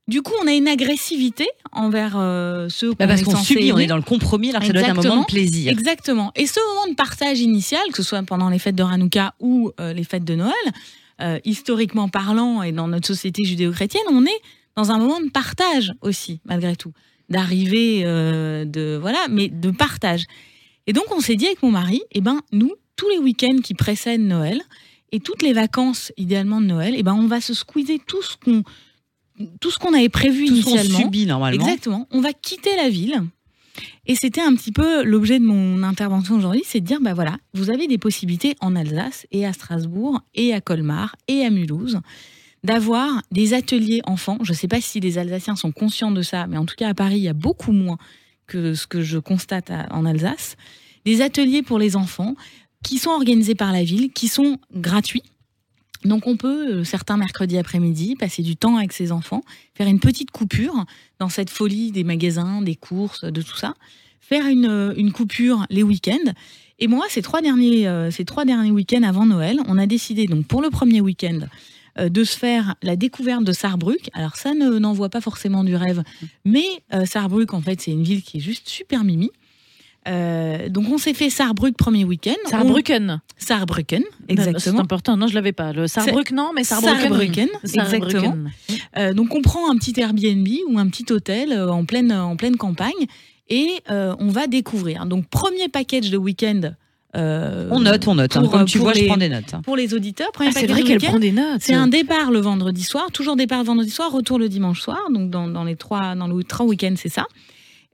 [0.07, 3.87] du coup, on a une agressivité envers euh, ceux Bah, parce qu'on subit, on est
[3.87, 5.69] dans le compromis, alors que ça doit être un moment de plaisir.
[5.71, 6.31] Exactement.
[6.35, 9.71] Et ce moment de partage initial, que ce soit pendant les fêtes de Hanouka ou
[9.81, 10.53] euh, les fêtes de Noël,
[11.21, 14.41] euh, historiquement parlant et dans notre société judéo-chrétienne, on est
[14.75, 16.93] dans un moment de partage aussi, malgré tout.
[17.29, 20.25] D'arrivée, euh, de voilà, mais de partage.
[20.85, 23.73] Et donc, on s'est dit avec mon mari, eh ben, nous, tous les week-ends qui
[23.73, 24.61] précèdent Noël
[25.11, 28.37] et toutes les vacances, idéalement de Noël, eh ben, on va se squeezer tout ce
[28.37, 28.63] qu'on
[29.59, 30.99] tout ce qu'on avait prévu Tout ce qu'on initialement.
[30.99, 31.63] subit normalement.
[31.63, 32.07] Exactement.
[32.11, 33.21] On va quitter la ville.
[34.09, 37.37] Et c'était un petit peu l'objet de mon intervention aujourd'hui, c'est de dire, bah voilà,
[37.53, 41.99] vous avez des possibilités en Alsace et à Strasbourg et à Colmar et à Mulhouse
[42.63, 44.37] d'avoir des ateliers enfants.
[44.43, 46.87] Je ne sais pas si les Alsaciens sont conscients de ça, mais en tout cas
[46.89, 47.97] à Paris, il y a beaucoup moins
[48.47, 50.55] que ce que je constate en Alsace.
[51.05, 52.35] Des ateliers pour les enfants
[52.83, 55.23] qui sont organisés par la ville, qui sont gratuits.
[56.03, 59.43] Donc on peut, euh, certains mercredis après-midi, passer du temps avec ses enfants,
[59.75, 60.85] faire une petite coupure
[61.19, 63.73] dans cette folie des magasins, des courses, de tout ça,
[64.19, 66.33] faire une, euh, une coupure les week-ends.
[66.79, 70.27] Et moi, ces trois derniers, euh, ces trois derniers week-ends avant Noël, on a décidé
[70.27, 71.39] donc pour le premier week-end
[71.99, 74.09] euh, de se faire la découverte de Sarrebruck.
[74.13, 76.03] Alors ça ne n'envoie pas forcément du rêve,
[76.45, 79.31] mais euh, Sarrebruck en fait c'est une ville qui est juste super mimi.
[80.07, 82.35] Euh, donc on s'est fait Sarrebruck premier week-end.
[82.49, 83.21] Saarbrücken.
[83.21, 84.79] On- Saarbrücken, C'est exactement.
[84.79, 85.17] important.
[85.17, 85.73] Non, je l'avais pas.
[85.73, 86.99] Le Saarbrück, non, mais Saarbrücken.
[87.09, 88.35] Saarbrücken, exactement.
[88.97, 92.35] Euh, donc on prend un petit Airbnb ou un petit hôtel euh, en pleine, en
[92.35, 92.91] pleine campagne
[93.49, 95.05] et euh, on va découvrir.
[95.05, 96.61] Donc premier package de week-end.
[97.15, 98.35] euh, On note, on note.
[98.37, 98.41] hein.
[98.41, 99.53] pour, Comme tu vois, je prends des notes.
[99.53, 99.61] hein.
[99.63, 101.59] Pour les auditeurs, premier Ah, c'est vrai qu'elle prend des notes.
[101.61, 104.99] C'est un départ le vendredi soir, toujours départ le vendredi soir, retour le dimanche soir.
[105.13, 107.25] Donc dans, dans les trois, dans les trois week-ends, c'est ça.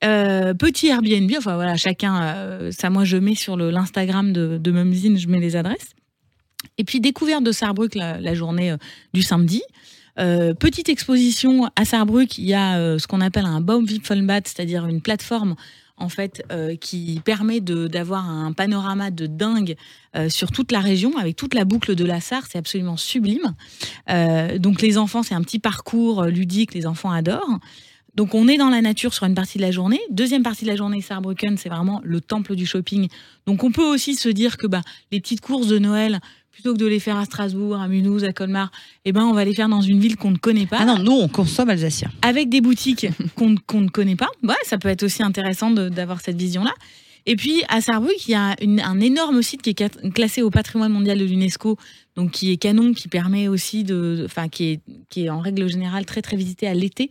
[0.03, 4.71] Euh, petit Airbnb, enfin voilà, chacun, euh, ça moi je mets sur l'Instagram de, de
[4.71, 5.93] je mets les adresses.
[6.77, 8.77] Et puis découverte de Sarrebruck la, journée euh,
[9.13, 9.61] du samedi.
[10.15, 15.55] Petite exposition à Sarrebruck, il y a ce qu'on appelle un Baumwipfelbad, c'est-à-dire une plateforme
[15.97, 16.43] en fait
[16.79, 19.75] qui permet d'avoir un panorama de dingue
[20.29, 23.55] sur toute la région avec toute la boucle de la Sarre, c'est absolument sublime.
[24.59, 27.59] Donc les enfants, c'est un petit parcours ludique, les enfants adorent.
[28.15, 29.99] Donc on est dans la nature sur une partie de la journée.
[30.12, 33.08] Deuxième partie de la journée, Saarbrücken, c'est vraiment le temple du shopping.
[33.47, 36.19] Donc on peut aussi se dire que bah, les petites courses de Noël,
[36.52, 38.71] plutôt que de les faire à Strasbourg, à Mulhouse, à Colmar,
[39.06, 40.99] eh ben on va les faire dans une ville qu'on ne connaît pas Ah non,
[40.99, 42.12] nous, on consomme alsacien.
[42.21, 43.49] avec des boutiques qu'on
[43.82, 44.30] ne connaît pas.
[44.43, 46.73] Ouais, ça peut être aussi intéressant d'avoir cette vision-là.
[47.26, 50.52] Et puis à Sarrebruck, il y a une- un énorme site qui est classé au
[50.52, 51.78] patrimoine mondial de l'UNESCO,
[52.15, 55.67] donc qui est canon, qui permet aussi de, enfin qui est qui est en règle
[55.69, 57.10] générale très très visité à l'été.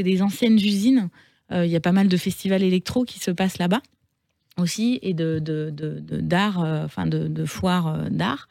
[0.00, 1.10] C'est des anciennes usines.
[1.52, 3.82] Euh, Il y a pas mal de festivals électro qui se passent là-bas
[4.56, 8.48] aussi et de de- de- de- d'art, euh, enfin de, de foires euh, d'art.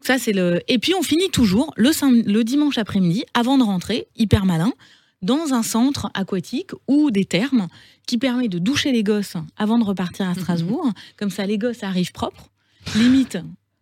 [0.00, 0.62] Ça c'est le.
[0.68, 4.72] Et puis on finit toujours le, dimanche après-midi avant de rentrer, hyper malin,
[5.20, 7.68] dans un centre aquatique ou des thermes
[8.06, 10.90] qui permet de doucher les gosses avant de repartir à Strasbourg.
[11.18, 12.48] Comme ça, les gosses arrivent propres.
[12.96, 13.36] Limite,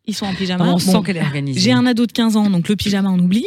[0.08, 0.64] ils sont en pyjama.
[0.66, 1.60] on Bon, sent qu'elle est organisée.
[1.60, 3.46] j'ai un ado de 15 ans, donc le pyjama, on oublie.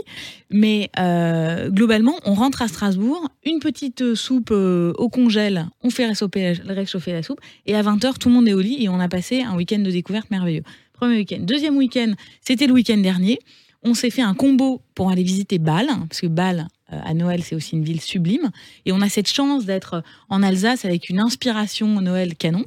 [0.49, 6.05] Mais euh, globalement, on rentre à Strasbourg, une petite soupe euh, au congèle, on fait
[6.05, 8.99] réchauffer, réchauffer la soupe, et à 20h, tout le monde est au lit et on
[8.99, 10.63] a passé un week-end de découverte merveilleux.
[10.93, 11.39] Premier week-end.
[11.41, 13.39] Deuxième week-end, c'était le week-end dernier.
[13.83, 17.41] On s'est fait un combo pour aller visiter Bâle, parce que Bâle, euh, à Noël,
[17.43, 18.51] c'est aussi une ville sublime.
[18.85, 22.65] Et on a cette chance d'être en Alsace avec une inspiration Noël canon.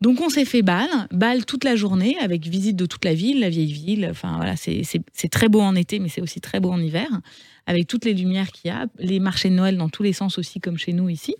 [0.00, 3.40] Donc on s'est fait Bâle, Bâle toute la journée avec visite de toute la ville,
[3.40, 4.08] la vieille ville.
[4.10, 7.08] Enfin voilà, c'est très beau en été, mais c'est aussi très beau en hiver,
[7.66, 10.38] avec toutes les lumières qu'il y a, les marchés de Noël dans tous les sens
[10.38, 11.34] aussi, comme chez nous ici.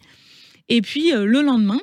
[0.69, 1.81] Et puis euh, le lendemain,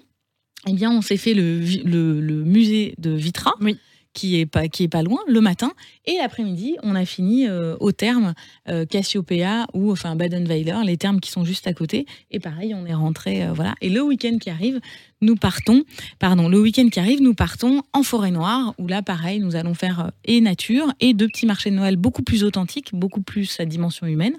[0.68, 3.56] eh bien on s'est fait le, le musée de Vitra.
[3.60, 3.78] Oui.
[4.18, 5.74] Qui est, pas, qui est pas loin le matin
[6.06, 8.34] et l'après-midi on a fini euh, au terme
[8.68, 12.88] euh, Cassiopeia ou enfin Badenweiler les termes qui sont juste à côté et pareil on
[12.88, 14.80] est rentré euh, voilà et le week-end qui arrive
[15.22, 15.84] nous partons
[16.18, 19.74] pardon, le week-end qui arrive, nous partons en forêt noire, où là, pareil, nous allons
[19.74, 23.66] faire et nature et deux petits marchés de Noël beaucoup plus authentiques, beaucoup plus à
[23.66, 24.38] dimension humaine.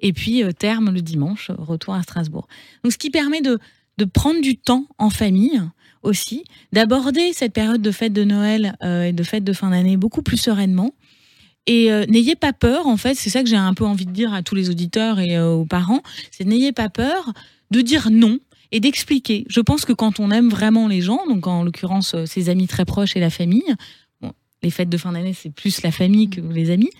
[0.00, 2.48] Et puis, terme le dimanche, retour à Strasbourg.
[2.82, 3.60] Donc, ce qui permet de,
[3.98, 5.62] de prendre du temps en famille
[6.02, 9.96] aussi, d'aborder cette période de fête de Noël euh, et de fête de fin d'année
[9.96, 10.94] beaucoup plus sereinement.
[11.66, 14.12] Et euh, n'ayez pas peur, en fait, c'est ça que j'ai un peu envie de
[14.12, 17.32] dire à tous les auditeurs et euh, aux parents, c'est n'ayez pas peur
[17.70, 18.38] de dire non
[18.70, 19.44] et d'expliquer.
[19.48, 22.84] Je pense que quand on aime vraiment les gens, donc en l'occurrence ses amis très
[22.84, 23.74] proches et la famille,
[24.62, 26.90] les fêtes de fin d'année c'est plus la famille que les amis,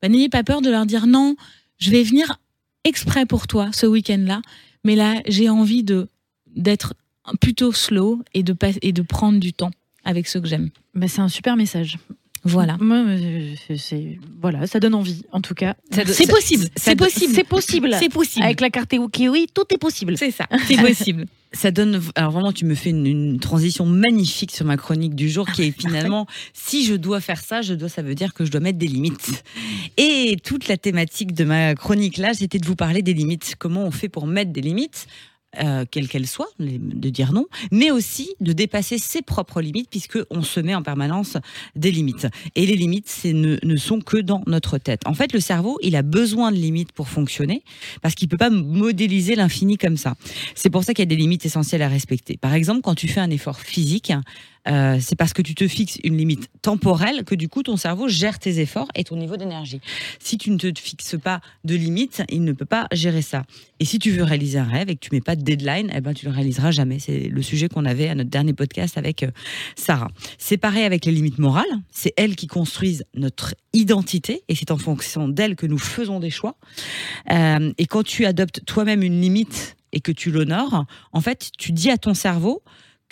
[0.00, 1.36] bah, n'ayez pas peur de leur dire non,
[1.78, 2.40] je vais venir
[2.84, 4.42] exprès pour toi ce week-end-là,
[4.84, 6.08] mais là j'ai envie de
[6.54, 6.94] d'être
[7.40, 9.70] plutôt slow et de pas, et de prendre du temps
[10.04, 10.70] avec ceux que j'aime.
[10.94, 11.98] Bah, c'est un super message.
[12.44, 12.76] Voilà.
[12.80, 15.76] Moi, euh, c'est- voilà, ça donne envie en tout cas.
[15.92, 17.94] C'est possible, c'est possible, C'est possible.
[18.00, 18.44] c'est possible.
[18.44, 20.18] Avec la carte Kiwi, tout est possible.
[20.18, 21.26] C'est ça, c'est possible.
[21.54, 22.00] Ça donne.
[22.14, 25.64] Alors vraiment, tu me fais une, une transition magnifique sur ma chronique du jour, qui
[25.64, 28.60] est finalement, si je dois faire ça, je dois, ça veut dire que je dois
[28.62, 29.44] mettre des limites.
[29.98, 33.54] Et toute la thématique de ma chronique là, c'était de vous parler des limites.
[33.58, 35.06] Comment on fait pour mettre des limites?
[35.60, 40.18] Euh, quelles qu'elles soient, de dire non, mais aussi de dépasser ses propres limites, puisque
[40.30, 41.36] on se met en permanence
[41.76, 42.26] des limites.
[42.54, 45.02] Et les limites, ne, ne sont que dans notre tête.
[45.06, 47.62] En fait, le cerveau, il a besoin de limites pour fonctionner,
[48.00, 50.14] parce qu'il peut pas modéliser l'infini comme ça.
[50.54, 52.36] C'est pour ça qu'il y a des limites essentielles à respecter.
[52.36, 54.12] Par exemple, quand tu fais un effort physique,
[54.68, 58.08] euh, c'est parce que tu te fixes une limite temporelle que du coup ton cerveau
[58.08, 59.80] gère tes efforts et ton niveau d'énergie.
[60.20, 63.44] Si tu ne te fixes pas de limite, il ne peut pas gérer ça.
[63.80, 66.00] Et si tu veux réaliser un rêve et que tu mets pas de deadline, eh
[66.00, 66.98] ben tu le réaliseras jamais.
[66.98, 69.30] C'est le sujet qu'on avait à notre dernier podcast avec euh,
[69.74, 70.10] Sarah.
[70.38, 71.64] C'est pareil avec les limites morales.
[71.90, 76.30] C'est elles qui construisent notre identité et c'est en fonction d'elles que nous faisons des
[76.30, 76.56] choix.
[77.30, 81.72] Euh, et quand tu adoptes toi-même une limite et que tu l'honores, en fait, tu
[81.72, 82.62] dis à ton cerveau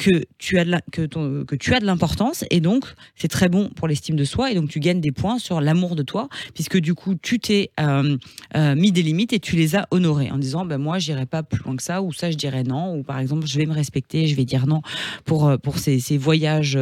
[0.01, 2.87] que tu as de que, tu as de l'importance et donc
[3.17, 5.95] c'est très bon pour l'estime de soi et donc tu gagnes des points sur l'amour
[5.95, 8.17] de toi puisque du coup tu t'es euh,
[8.57, 11.43] euh, mis des limites et tu les as honorées en disant ben moi j'irai pas
[11.43, 13.75] plus loin que ça ou ça je dirais non ou par exemple je vais me
[13.75, 14.81] respecter je vais dire non
[15.27, 16.79] pour euh, pour ces, ces voyages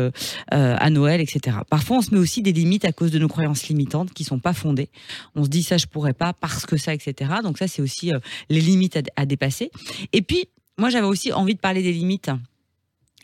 [0.52, 3.66] à Noël etc parfois on se met aussi des limites à cause de nos croyances
[3.66, 4.90] limitantes qui sont pas fondées.
[5.34, 8.12] On se dit ça je pourrais pas parce que ça etc donc ça c'est aussi
[8.48, 9.72] les limites à, à dépasser.
[10.12, 10.46] Et puis
[10.78, 12.30] moi j'avais aussi envie de parler des limites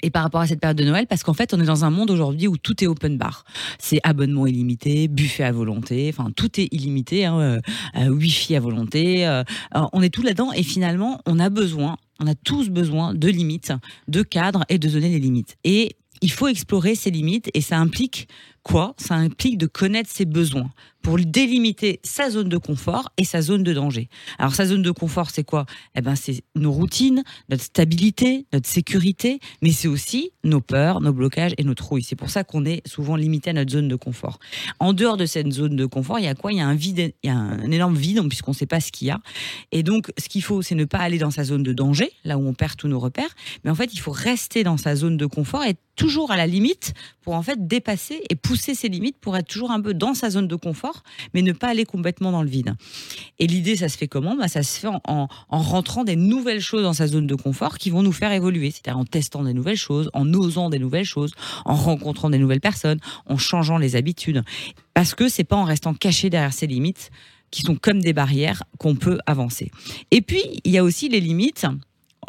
[0.02, 1.90] et par rapport à cette période de Noël, parce qu'en fait, on est dans un
[1.90, 3.44] monde aujourd'hui où tout est open bar.
[3.78, 7.60] C'est abonnement illimité, buffet à volonté, enfin tout est illimité, hein, euh,
[7.96, 9.26] euh, wifi à volonté.
[9.26, 9.42] euh,
[9.92, 13.72] on est tout là-dedans et finalement, on a besoin, on a tous besoin de limites,
[14.08, 15.56] de cadres et de donner les limites.
[15.64, 18.28] Et il faut explorer ces limites et ça implique
[18.64, 20.70] quoi Ça implique de connaître ses besoins
[21.02, 24.08] pour délimiter sa zone de confort et sa zone de danger?
[24.38, 25.66] Alors sa zone de confort, c'est quoi?
[25.94, 31.12] Eh ben, c'est nos routines, notre stabilité, notre sécurité, mais c'est aussi nos peurs, nos
[31.12, 32.02] blocages et nos trouilles.
[32.02, 34.38] C'est pour ça qu'on est souvent limité à notre zone de confort.
[34.80, 36.50] En dehors de cette zone de confort, il y a quoi?
[36.52, 38.80] Il y a un vide, il y a un énorme vide puisqu'on ne sait pas
[38.80, 39.20] ce qu'il y a.
[39.72, 42.38] Et donc, ce qu'il faut, c'est ne pas aller dans sa zone de danger, là
[42.38, 45.18] où on perd tous nos repères, mais en fait, il faut rester dans sa zone
[45.18, 49.16] de confort et toujours à la limite pour en fait dépasser et pousser ses limites
[49.18, 51.02] pour être toujours un peu dans sa zone de confort,
[51.34, 52.74] mais ne pas aller complètement dans le vide.
[53.38, 54.36] Et l'idée, ça se fait comment?
[54.36, 57.90] Bah, Ça se fait en rentrant des nouvelles choses dans sa zone de confort qui
[57.90, 61.32] vont nous faire évoluer, c'est-à-dire en testant des nouvelles choses, en osant des nouvelles choses,
[61.64, 64.42] en rencontrant des nouvelles personnes, en changeant les habitudes.
[64.94, 67.10] Parce que c'est pas en restant caché derrière ses limites
[67.50, 69.70] qui sont comme des barrières qu'on peut avancer.
[70.10, 71.66] Et puis, il y a aussi les limites.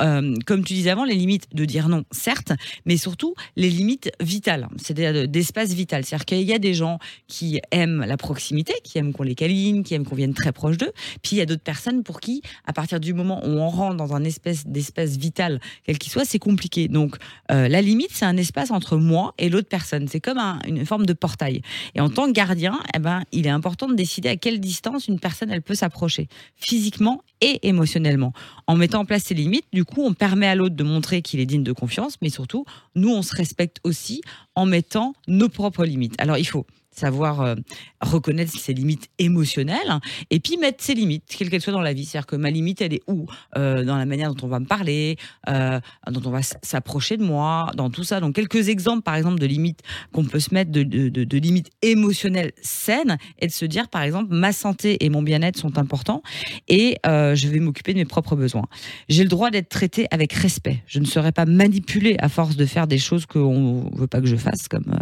[0.01, 2.51] Euh, comme tu disais avant, les limites de dire non, certes,
[2.85, 6.03] mais surtout les limites vitales, c'est-à-dire d'espace vital.
[6.05, 9.83] C'est-à-dire qu'il y a des gens qui aiment la proximité, qui aiment qu'on les câline,
[9.83, 10.91] qui aiment qu'on vienne très proche d'eux.
[11.21, 13.95] Puis il y a d'autres personnes pour qui, à partir du moment où on rentre
[13.97, 16.87] dans un espèce d'espace vital, quel qu'il soit, c'est compliqué.
[16.87, 17.17] Donc
[17.51, 20.07] euh, la limite, c'est un espace entre moi et l'autre personne.
[20.07, 21.61] C'est comme un- une forme de portail.
[21.95, 25.07] Et en tant que gardien, eh ben, il est important de décider à quelle distance
[25.07, 28.33] une personne elle peut s'approcher, physiquement et émotionnellement.
[28.67, 31.39] En mettant en place ces limites, du coup, on permet à l'autre de montrer qu'il
[31.39, 34.21] est digne de confiance, mais surtout, nous, on se respecte aussi
[34.55, 36.15] en mettant nos propres limites.
[36.17, 36.65] Alors, il faut
[36.99, 37.55] savoir euh,
[38.01, 42.05] reconnaître ses limites émotionnelles, et puis mettre ses limites, quelles qu'elles soient dans la vie.
[42.05, 43.27] C'est-à-dire que ma limite, elle est où?
[43.57, 45.17] Euh, Dans la manière dont on va me parler,
[45.49, 45.79] euh,
[46.09, 48.19] dont on va s'approcher de moi, dans tout ça.
[48.19, 49.81] Donc quelques exemples, par exemple, de limites
[50.11, 54.33] qu'on peut se mettre, de, de- limites émotionnelles saines, et de se dire, par exemple,
[54.33, 56.21] ma santé et mon bien-être sont importants,
[56.67, 58.67] et je vais m'occuper de mes propres besoins.
[59.09, 60.83] J'ai le droit d'être traité avec respect.
[60.87, 64.27] Je ne serai pas manipulée à force de faire des choses qu'on veut pas que
[64.27, 64.97] je fasse, comme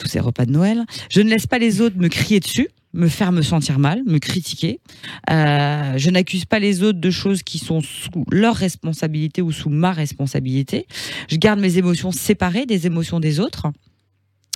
[0.00, 0.84] tous ces repas de Noël.
[1.10, 4.18] Je ne laisse pas les autres me crier dessus me faire me sentir mal, me
[4.18, 4.80] critiquer.
[5.30, 9.70] Euh, je n'accuse pas les autres de choses qui sont sous leur responsabilité ou sous
[9.70, 10.86] ma responsabilité.
[11.28, 13.68] Je garde mes émotions séparées des émotions des autres.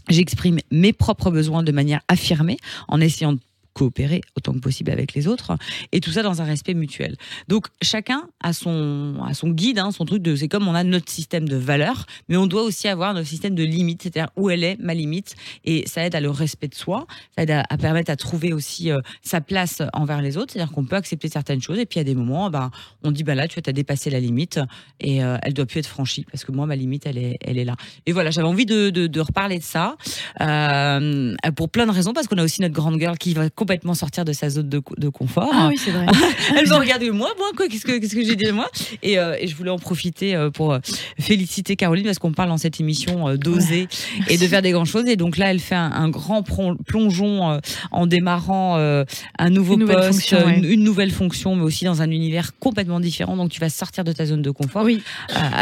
[0.09, 3.41] J'exprime mes propres besoins de manière affirmée en essayant de
[3.75, 5.57] coopérer autant que possible avec les autres
[5.93, 7.17] et tout ça dans un respect mutuel.
[7.49, 10.85] Donc chacun a son a son guide, hein, son truc de c'est comme on a
[10.85, 14.51] notre système de valeurs, mais on doit aussi avoir notre système de limites, c'est-à-dire où
[14.51, 15.35] elle est ma limite
[15.65, 17.07] et ça aide à le respect de soi,
[17.37, 20.85] ça aide à, permettre à trouver aussi euh, sa place envers les autres, c'est-à-dire qu'on
[20.85, 22.71] peut accepter certaines choses et puis à des moments ben
[23.03, 24.61] on dit bah là tu as dépassé la limite
[25.01, 27.59] et euh, elle doit plus être franchie parce que moi ma limite elle est elle
[27.59, 27.77] est là.
[28.07, 29.97] Et voilà, j'avais envie de, de, de reparler de ça
[30.41, 33.95] euh, pour plein de raisons parce qu'on a aussi notre grande girl qui va complètement
[33.95, 35.51] sortir de sa zone de, de confort.
[35.55, 36.05] Ah oui, c'est vrai.
[36.59, 38.69] Elle me regarde moi, moi quoi, qu'est-ce que qu'est-ce que j'ai dit de moi?
[39.03, 40.81] Et, euh, et je voulais en profiter euh, pour euh,
[41.19, 43.89] féliciter Caroline parce qu'on parle dans cette émission euh, d'oser
[44.29, 47.53] et de faire des grandes choses et donc là elle fait un, un grand plongeon
[47.53, 47.59] euh,
[47.91, 49.05] en démarrant euh,
[49.39, 50.59] un nouveau Une nouvelle poste, fonction, ouais.
[50.59, 54.05] une, une nouvelle fonction mais aussi dans un univers complètement différent donc tu vas sortir
[54.05, 54.85] de ta zone de confort.
[54.85, 55.03] Oui.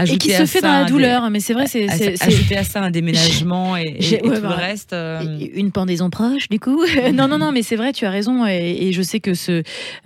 [0.07, 1.87] Et qui se fait dans la des- douleur, mais c'est vrai, c'est
[2.23, 4.93] ajouter à ça un déménagement et, et- J'ai- et ouais, tout bah, le reste.
[4.93, 5.21] euh,
[5.55, 6.83] une pendaison proche du coup
[7.15, 9.33] non non non mais c'est vrai tu as raison et, je sais que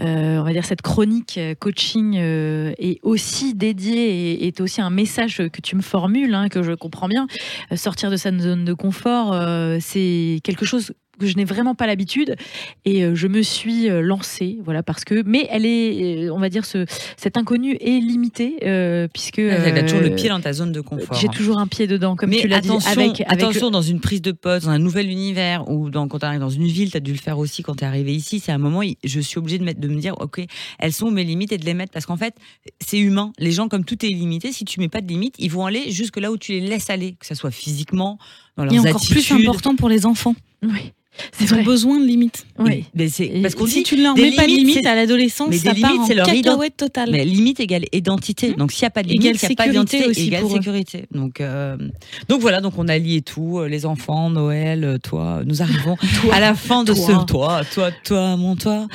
[0.01, 5.61] euh, cette chronique euh, coaching euh, est aussi dédiée et est aussi un message que
[5.61, 7.27] tu me formules hein, que je comprends bien.
[7.75, 9.35] Sortir de sa zone de confort
[9.81, 12.37] c'est quelque chose que je n'ai vraiment pas l'habitude
[12.85, 16.38] et euh, je me suis euh, lancée voilà parce que mais elle est euh, on
[16.38, 20.40] va dire ce cet inconnu est limité euh, puisque Elle a toujours le pied dans
[20.40, 21.16] ta zone de confort.
[21.18, 23.83] j'ai toujours un pied dedans comme Mais tu l'as dit attention, avec, avec attention dans
[23.83, 26.66] une prise de poste, dans un nouvel univers, ou dans, quand tu arrives dans une
[26.66, 28.40] ville, tu as dû le faire aussi quand tu es arrivé ici.
[28.40, 30.44] C'est un moment, je suis obligée de, mettre, de me dire, OK,
[30.79, 31.92] elles sont mes limites et de les mettre.
[31.92, 32.35] Parce qu'en fait,
[32.81, 33.33] c'est humain.
[33.38, 35.90] Les gens, comme tout est illimité, si tu mets pas de limites, ils vont aller
[35.90, 38.18] jusque là où tu les laisses aller, que ce soit physiquement,
[38.57, 39.23] dans leurs Et encore attitudes.
[39.23, 40.35] plus important pour les enfants.
[40.62, 40.92] oui
[41.33, 42.47] c'est Ils ont besoin de limites.
[42.59, 43.09] oui Mais
[43.40, 45.49] parce qu'on si dit tu ne leur mets pas de limites, limites c'est- à l'adolescence,
[45.49, 47.09] mais ça des part limites, en c'est leur cacahuète totale.
[47.11, 48.53] Mais limite égale identité.
[48.53, 50.49] Donc s'il n'y a pas de limite, il n'y a pas d'identité aussi égale eux.
[50.51, 51.07] sécurité.
[51.12, 51.79] Donc, euh,
[52.29, 55.40] donc voilà, donc on a lié tout, euh, les enfants, Noël, euh, toi.
[55.47, 55.97] Nous arrivons
[56.33, 57.07] à la fin de Toi.
[57.07, 58.87] ce toi, toi, toi, mon toi,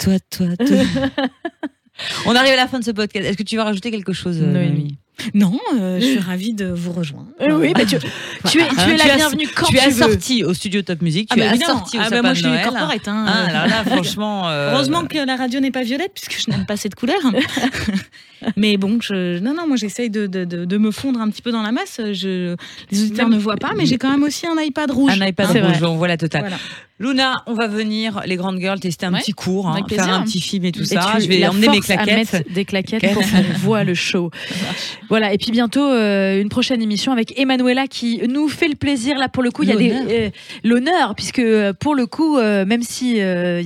[0.00, 0.76] toi, toi, toi.
[2.26, 3.26] on arrive à la fin de ce podcast.
[3.26, 4.96] Est-ce que tu vas rajouter quelque chose, Noémie Noémie?
[5.34, 7.28] Non, euh, je suis ravie de vous rejoindre.
[7.40, 7.96] Euh, oui, bah, tu,
[8.50, 10.02] tu es, tu Hein, es la bienvenue quand tu es veux.
[10.02, 11.74] assorti au studio Top Music, Ah tu es bah évidemment.
[11.74, 13.08] assorti au Ah bah moi je suis corporate.
[13.08, 14.48] Hein, Ah, alors là, franchement.
[14.48, 17.16] euh, Heureusement que la radio n'est pas violette puisque je n'aime pas cette couleur.
[18.56, 21.42] mais bon, je, non, non, moi j'essaye de, de, de, de me fondre un petit
[21.42, 22.00] peu dans la masse.
[22.12, 22.54] Je,
[22.90, 25.12] les auditeurs ne voient pas, mais j'ai quand même aussi un iPad rouge.
[25.20, 26.42] Un iPad Hein, C'est rouge, on voit la totale.
[26.42, 26.56] Voilà.
[26.98, 30.22] Luna, on va venir, les grandes girls, tester un Ouais, petit cours, hein, faire un
[30.22, 31.18] petit film et tout Et ça.
[31.20, 32.46] Je vais emmener mes claquettes.
[32.50, 34.30] des claquettes pour qu'on voit le show.
[35.08, 39.18] Voilà, et puis bientôt euh, une prochaine émission avec Emanuela qui nous fait le plaisir.
[39.18, 40.06] Là, pour le coup, il y a des L'honneur.
[40.10, 40.30] euh,
[40.64, 43.62] l'honneur, puisque euh, pour le coup, euh, même si euh,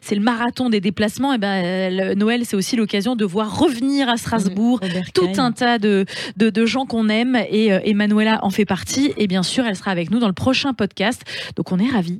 [0.00, 4.08] c'est le marathon des déplacements, et ben le- Noël, c'est aussi l'occasion de voir revenir
[4.08, 4.80] à Strasbourg
[5.14, 5.40] tout Kahn.
[5.40, 6.04] un tas de,
[6.36, 9.76] de, de gens qu'on aime et euh, Emanuela en fait partie et bien sûr elle
[9.76, 11.22] sera avec nous dans le prochain podcast
[11.56, 12.18] donc on est ravis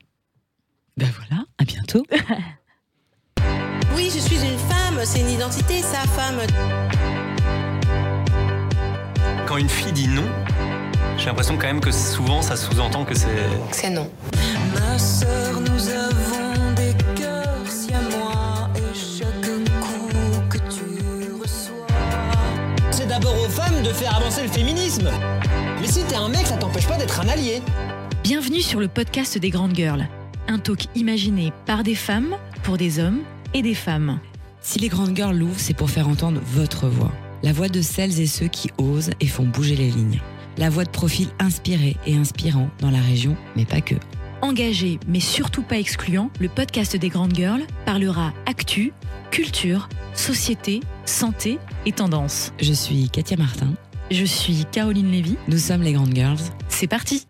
[0.97, 2.05] Ben voilà, à bientôt.
[3.95, 6.39] Oui, je suis une femme, c'est une identité, sa femme.
[9.53, 10.25] Quand une fille dit non,
[11.19, 13.29] j'ai l'impression quand même que souvent ça sous-entend que c'est.
[13.71, 14.11] C'est non.
[14.73, 19.43] Ma sœur, nous avons des cœurs si à moi et chaque
[19.83, 21.87] coup que tu reçois.
[22.93, 25.11] C'est d'abord aux femmes de faire avancer le féminisme.
[25.83, 27.61] Mais si t'es un mec, ça t'empêche pas d'être un allié.
[28.25, 30.09] Bienvenue sur le podcast des grandes girls
[30.49, 33.21] un talk imaginé par des femmes pour des hommes
[33.53, 34.19] et des femmes
[34.63, 37.13] Si les grandes girls l'ouvrent, c'est pour faire entendre votre voix.
[37.43, 40.21] La voix de celles et ceux qui osent et font bouger les lignes.
[40.59, 43.95] La voix de profils inspirés et inspirants dans la région, mais pas que.
[44.43, 48.93] engagé mais surtout pas excluant le podcast des grandes girls parlera actu
[49.31, 53.73] culture société santé et tendance Je suis Katia Martin.
[54.11, 56.39] je suis Caroline Lévy Nous sommes les grandes girls.
[56.69, 57.27] c'est parti